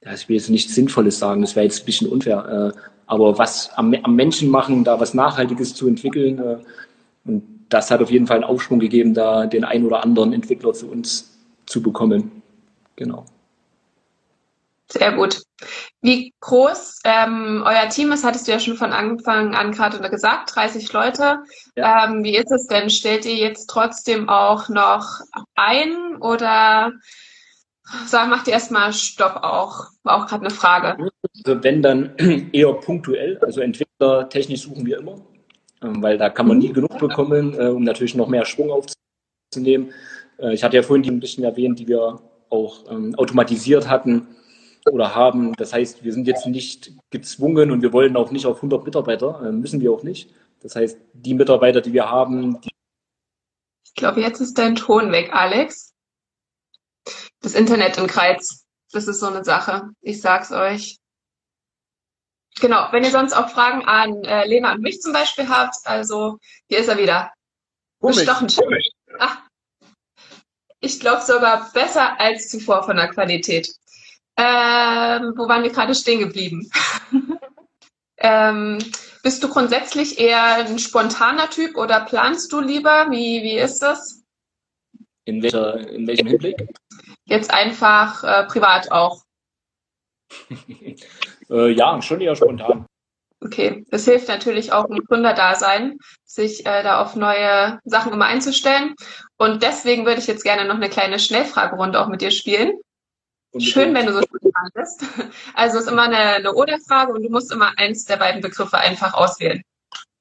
ich 0.03 0.29
will 0.29 0.37
jetzt 0.37 0.51
nicht 0.51 0.71
Sinnvolles 0.71 1.19
sagen, 1.19 1.41
das 1.41 1.57
wäre 1.57 1.65
jetzt 1.65 1.83
ein 1.83 1.87
bisschen 1.87 2.09
unfair, 2.09 2.73
äh, 2.77 2.81
aber 3.07 3.39
was 3.39 3.71
am, 3.75 3.93
am, 4.03 4.15
Menschen 4.15 4.49
machen, 4.49 4.85
da 4.85 5.01
was 5.01 5.15
Nachhaltiges 5.15 5.75
zu 5.75 5.89
entwickeln. 5.89 6.39
Äh, 6.39 6.59
und 7.25 7.43
das 7.69 7.91
hat 7.91 8.01
auf 8.01 8.11
jeden 8.11 8.27
Fall 8.27 8.37
einen 8.37 8.45
Aufschwung 8.45 8.79
gegeben, 8.79 9.15
da 9.15 9.47
den 9.47 9.65
einen 9.65 9.87
oder 9.87 10.03
anderen 10.03 10.33
Entwickler 10.33 10.73
zu 10.73 10.91
uns 10.91 11.37
zu 11.67 11.83
bekommen. 11.83 12.43
Genau. 12.97 13.27
Sehr 14.89 15.13
gut. 15.13 15.43
Wie 16.01 16.33
groß 16.41 17.01
ähm, 17.05 17.65
euer 17.67 17.89
Team 17.89 18.13
ist, 18.13 18.25
hattest 18.25 18.47
du 18.47 18.53
ja 18.53 18.61
schon 18.61 18.77
von 18.77 18.93
Anfang 18.93 19.55
an 19.55 19.73
gerade 19.73 19.99
gesagt, 20.09 20.55
30 20.55 20.93
Leute. 20.93 21.41
Ja. 21.75 22.05
Ähm, 22.05 22.23
wie 22.23 22.37
ist 22.37 22.53
es 22.53 22.69
denn? 22.69 22.89
Stellt 22.89 23.25
ihr 23.25 23.35
jetzt 23.35 23.67
trotzdem 23.67 24.29
auch 24.29 24.69
noch 24.69 25.21
ein 25.57 26.17
oder 26.21 26.93
sag, 28.07 28.29
macht 28.29 28.47
ihr 28.47 28.53
erstmal 28.53 28.93
Stopp 28.93 29.41
auch? 29.43 29.87
War 30.05 30.23
auch 30.23 30.27
gerade 30.29 30.47
eine 30.47 30.55
Frage. 30.55 30.97
Also 31.45 31.65
wenn 31.65 31.83
dann 31.83 32.15
eher 32.53 32.73
punktuell, 32.75 33.39
also 33.43 33.61
Entwickler 33.61 34.29
technisch 34.29 34.63
suchen 34.63 34.87
wir 34.87 34.99
immer, 34.99 35.17
weil 35.81 36.19
da 36.19 36.31
kann 36.31 36.49
man 36.49 36.59
nie 36.59 36.73
genug 36.73 36.99
bekommen, 36.99 37.55
äh, 37.59 37.69
um 37.69 37.83
natürlich 37.83 38.15
noch 38.15 38.29
mehr 38.29 38.45
Schwung 38.45 38.71
aufzunehmen. 38.71 39.93
Äh, 40.39 40.55
ich 40.55 40.65
hatte 40.65 40.77
ja 40.77 40.83
vorhin 40.83 41.03
die 41.03 41.11
ein 41.11 41.21
bisschen 41.21 41.45
erwähnt, 41.45 41.79
die 41.79 41.89
wir 41.89 42.21
auch 42.51 42.91
ähm, 42.91 43.15
automatisiert 43.17 43.89
hatten 43.89 44.29
oder 44.91 45.15
haben. 45.15 45.53
Das 45.55 45.73
heißt, 45.73 46.05
wir 46.05 46.13
sind 46.13 46.27
jetzt 46.27 46.47
nicht 46.47 46.93
gezwungen 47.11 47.71
und 47.71 47.83
wir 47.83 47.93
wollen 47.93 48.17
auch 48.17 48.31
nicht 48.31 48.47
auf 48.47 48.57
100 48.57 48.85
Mitarbeiter, 48.85 49.43
äh, 49.45 49.53
müssen 49.53 49.81
wir 49.81 49.93
auch 49.93 50.03
nicht. 50.03 50.33
Das 50.61 50.77
heißt, 50.77 50.99
die 51.13 51.35
Mitarbeiter, 51.35 51.81
die 51.81 51.93
wir 51.93 52.11
haben, 52.11 52.61
die 52.61 52.71
ich 53.85 53.95
glaube, 53.95 54.21
jetzt 54.21 54.41
ist 54.41 54.59
dein 54.59 54.75
Ton 54.75 55.11
weg, 55.11 55.31
Alex. 55.33 55.95
Das 57.41 57.55
Internet 57.55 57.97
im 57.97 58.07
Kreis, 58.07 58.67
das 58.93 59.09
ist 59.09 59.21
so 59.21 59.27
eine 59.27 59.43
Sache. 59.43 59.89
Ich 60.03 60.21
sag's 60.21 60.53
euch. 60.53 60.99
Genau, 62.61 62.89
wenn 62.91 63.05
ihr 63.05 63.11
sonst 63.11 63.35
auch 63.35 63.51
Fragen 63.51 63.85
an 63.85 64.25
äh, 64.25 64.47
Lena 64.47 64.73
und 64.73 64.81
mich 64.81 65.01
zum 65.01 65.13
Beispiel 65.13 65.49
habt, 65.49 65.77
also 65.85 66.39
hier 66.69 66.79
ist 66.79 66.89
er 66.89 66.99
wieder. 66.99 67.33
Bestochen. 68.01 68.49
Ach, 69.19 69.39
ich 70.81 71.01
glaube 71.01 71.23
sogar 71.23 71.71
besser 71.73 72.19
als 72.21 72.49
zuvor 72.49 72.85
von 72.85 72.97
der 72.97 73.09
Qualität. 73.09 73.69
Ähm, 74.37 75.33
wo 75.37 75.49
waren 75.49 75.63
wir 75.63 75.71
gerade 75.71 75.95
stehen 75.95 76.21
geblieben? 76.21 76.71
ähm, 78.19 78.79
bist 79.23 79.43
du 79.43 79.49
grundsätzlich 79.49 80.19
eher 80.19 80.67
ein 80.67 80.79
spontaner 80.79 81.51
Typ 81.51 81.77
oder 81.77 82.01
planst 82.01 82.53
du 82.53 82.61
lieber? 82.61 83.07
Wie, 83.11 83.43
wie 83.43 83.59
ist 83.59 83.81
das? 83.81 84.23
In, 85.25 85.43
welcher, 85.43 85.89
in 85.89 86.07
welchem 86.07 86.29
Hinblick? 86.29 86.69
Jetzt 87.25 87.51
einfach 87.51 88.23
äh, 88.23 88.45
privat 88.45 88.93
auch. 88.93 89.25
äh, 91.51 91.71
ja, 91.71 92.01
schon 92.03 92.21
eher 92.21 92.37
spontan. 92.37 92.87
Okay, 93.45 93.85
das 93.91 94.07
hilft 94.07 94.29
natürlich 94.29 94.73
auch 94.73 94.87
im 94.87 95.05
Gründerdasein, 95.05 95.99
sich 96.25 96.65
äh, 96.65 96.83
da 96.83 97.03
auf 97.03 97.17
neue 97.17 97.79
Sachen 97.85 98.13
immer 98.13 98.25
einzustellen. 98.25 98.95
Und 99.37 99.63
deswegen 99.63 100.07
würde 100.07 100.21
ich 100.21 100.27
jetzt 100.27 100.43
gerne 100.43 100.65
noch 100.65 100.77
eine 100.77 100.89
kleine 100.89 101.19
Schnellfragerunde 101.19 102.01
auch 102.01 102.09
mit 102.09 102.23
dir 102.23 102.31
spielen. 102.31 102.79
Schön, 103.59 103.95
wenn 103.95 104.07
du 104.07 104.13
so 104.13 104.23
spontan 104.23 104.71
bist. 104.75 105.05
Also 105.55 105.79
es 105.79 105.85
ist 105.85 105.91
immer 105.91 106.03
eine, 106.03 106.17
eine 106.17 106.55
Oder-Frage 106.55 107.13
und 107.13 107.23
du 107.23 107.31
musst 107.31 107.53
immer 107.53 107.73
eins 107.79 108.05
der 108.05 108.17
beiden 108.17 108.43
Begriffe 108.43 108.77
einfach 108.79 109.15
auswählen. 109.15 109.63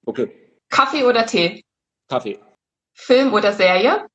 Okay. 0.06 0.32
Kaffee 0.70 1.04
oder 1.04 1.26
Tee? 1.26 1.64
Kaffee. 2.08 2.40
Film 2.94 3.34
oder 3.34 3.52
Serie? 3.52 4.08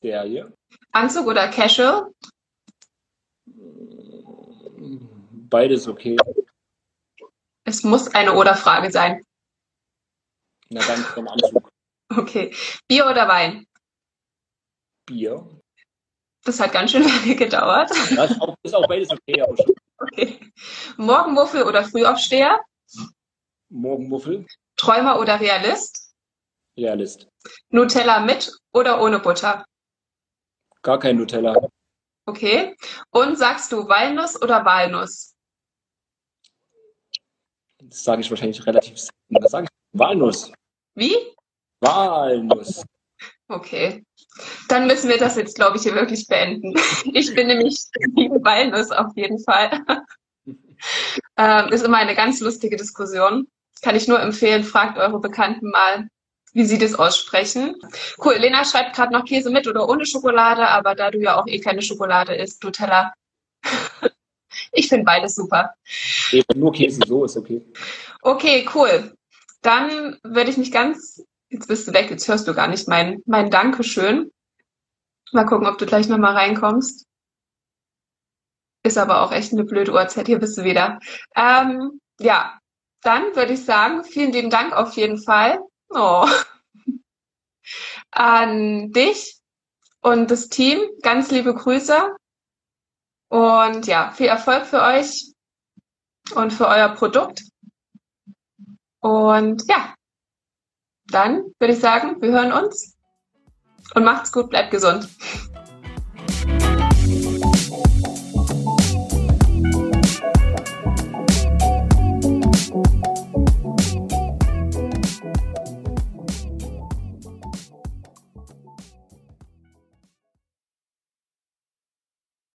Serie. 0.00 0.52
Anzug 0.92 1.26
oder 1.26 1.48
Casual? 1.48 2.10
Beides 5.48 5.86
okay. 5.86 6.16
Es 7.64 7.82
muss 7.82 8.08
eine 8.14 8.34
Oder-Frage 8.34 8.90
sein. 8.90 9.24
Na 10.70 10.80
dann 10.84 10.98
vom 10.98 11.28
Anzug. 11.28 11.70
Okay. 12.08 12.54
Bier 12.88 13.06
oder 13.06 13.28
Wein? 13.28 13.66
Bier. 15.06 15.48
Das 16.44 16.60
hat 16.60 16.72
ganz 16.72 16.92
schön 16.92 17.02
lange 17.08 17.36
gedauert. 17.36 17.90
Das 17.90 18.30
ist 18.30 18.40
auch, 18.40 18.56
ist 18.62 18.74
auch 18.74 18.88
beides 18.88 19.10
okay. 19.10 19.44
Okay. 19.98 20.40
Morgenmuffel 20.96 21.62
oder 21.62 21.84
Frühaufsteher? 21.84 22.60
Morgenmuffel. 23.68 24.46
Träumer 24.76 25.18
oder 25.18 25.40
Realist? 25.40 26.12
Realist. 26.76 27.28
Nutella 27.70 28.20
mit 28.20 28.52
oder 28.72 29.00
ohne 29.00 29.20
Butter? 29.20 29.64
Gar 30.82 30.98
kein 30.98 31.16
Nutella. 31.16 31.54
Okay. 32.26 32.76
Und 33.10 33.38
sagst 33.38 33.72
du 33.72 33.88
Walnuss 33.88 34.40
oder 34.40 34.64
Walnuss? 34.64 35.35
Das 37.88 38.04
sage 38.04 38.20
ich 38.20 38.30
wahrscheinlich 38.30 38.64
relativ 38.66 38.98
selten. 38.98 39.42
Das 39.42 39.50
sage 39.50 39.66
ich 39.66 39.98
Walnuss. 39.98 40.52
Wie? 40.94 41.16
Walnuss. 41.80 42.84
Okay. 43.48 44.04
Dann 44.68 44.86
müssen 44.86 45.08
wir 45.08 45.18
das 45.18 45.36
jetzt, 45.36 45.54
glaube 45.54 45.76
ich, 45.76 45.84
hier 45.84 45.94
wirklich 45.94 46.26
beenden. 46.26 46.74
Ich 47.14 47.34
bin 47.34 47.46
nämlich 47.46 47.76
gegen 48.14 48.44
Walnuss 48.44 48.90
auf 48.90 49.12
jeden 49.14 49.38
Fall. 49.38 49.82
ähm, 51.36 51.68
ist 51.68 51.84
immer 51.84 51.98
eine 51.98 52.14
ganz 52.14 52.40
lustige 52.40 52.76
Diskussion. 52.76 53.46
Kann 53.82 53.96
ich 53.96 54.08
nur 54.08 54.20
empfehlen, 54.20 54.64
fragt 54.64 54.98
eure 54.98 55.20
Bekannten 55.20 55.70
mal, 55.70 56.08
wie 56.52 56.64
sie 56.64 56.78
das 56.78 56.94
aussprechen. 56.94 57.76
Cool, 58.22 58.34
Lena 58.34 58.64
schreibt 58.64 58.96
gerade 58.96 59.12
noch 59.12 59.24
Käse 59.24 59.50
mit 59.50 59.68
oder 59.68 59.88
ohne 59.88 60.06
Schokolade, 60.06 60.66
aber 60.68 60.94
da 60.94 61.10
du 61.10 61.20
ja 61.20 61.38
auch 61.38 61.46
eh 61.46 61.60
keine 61.60 61.82
Schokolade 61.82 62.34
isst, 62.34 62.64
Nutella. 62.64 63.12
Ich 64.72 64.88
finde 64.88 65.04
beides 65.04 65.34
super. 65.34 65.74
Eben 66.32 66.60
nur 66.60 66.72
Käse, 66.72 67.00
so 67.06 67.24
ist 67.24 67.36
okay. 67.36 67.64
Okay, 68.22 68.68
cool. 68.74 69.14
Dann 69.62 70.18
würde 70.22 70.50
ich 70.50 70.56
mich 70.56 70.72
ganz, 70.72 71.22
jetzt 71.48 71.68
bist 71.68 71.88
du 71.88 71.92
weg, 71.92 72.10
jetzt 72.10 72.28
hörst 72.28 72.46
du 72.46 72.54
gar 72.54 72.68
nicht 72.68 72.88
mein, 72.88 73.22
mein 73.26 73.50
Dankeschön. 73.50 74.30
Mal 75.32 75.44
gucken, 75.44 75.66
ob 75.66 75.78
du 75.78 75.86
gleich 75.86 76.08
nochmal 76.08 76.34
reinkommst. 76.34 77.04
Ist 78.84 78.98
aber 78.98 79.22
auch 79.22 79.32
echt 79.32 79.52
eine 79.52 79.64
blöde 79.64 79.92
Uhrzeit. 79.92 80.26
Hier 80.26 80.38
bist 80.38 80.56
du 80.56 80.62
wieder. 80.62 81.00
Ähm, 81.34 82.00
ja, 82.20 82.58
dann 83.02 83.34
würde 83.34 83.54
ich 83.54 83.64
sagen, 83.64 84.04
vielen 84.04 84.32
lieben 84.32 84.50
Dank 84.50 84.72
auf 84.72 84.94
jeden 84.94 85.18
Fall. 85.18 85.60
Oh. 85.90 86.28
An 88.12 88.92
dich 88.92 89.38
und 90.00 90.30
das 90.30 90.48
Team. 90.48 90.78
Ganz 91.02 91.30
liebe 91.30 91.52
Grüße. 91.52 92.16
Und 93.28 93.86
ja, 93.86 94.12
viel 94.12 94.26
Erfolg 94.26 94.66
für 94.66 94.82
euch 94.82 95.32
und 96.34 96.52
für 96.52 96.68
euer 96.68 96.88
Produkt. 96.90 97.42
Und 99.00 99.64
ja, 99.68 99.94
dann 101.08 101.44
würde 101.58 101.74
ich 101.74 101.80
sagen, 101.80 102.20
wir 102.20 102.30
hören 102.30 102.52
uns 102.52 102.96
und 103.94 104.04
macht's 104.04 104.32
gut, 104.32 104.50
bleibt 104.50 104.70
gesund. 104.70 105.08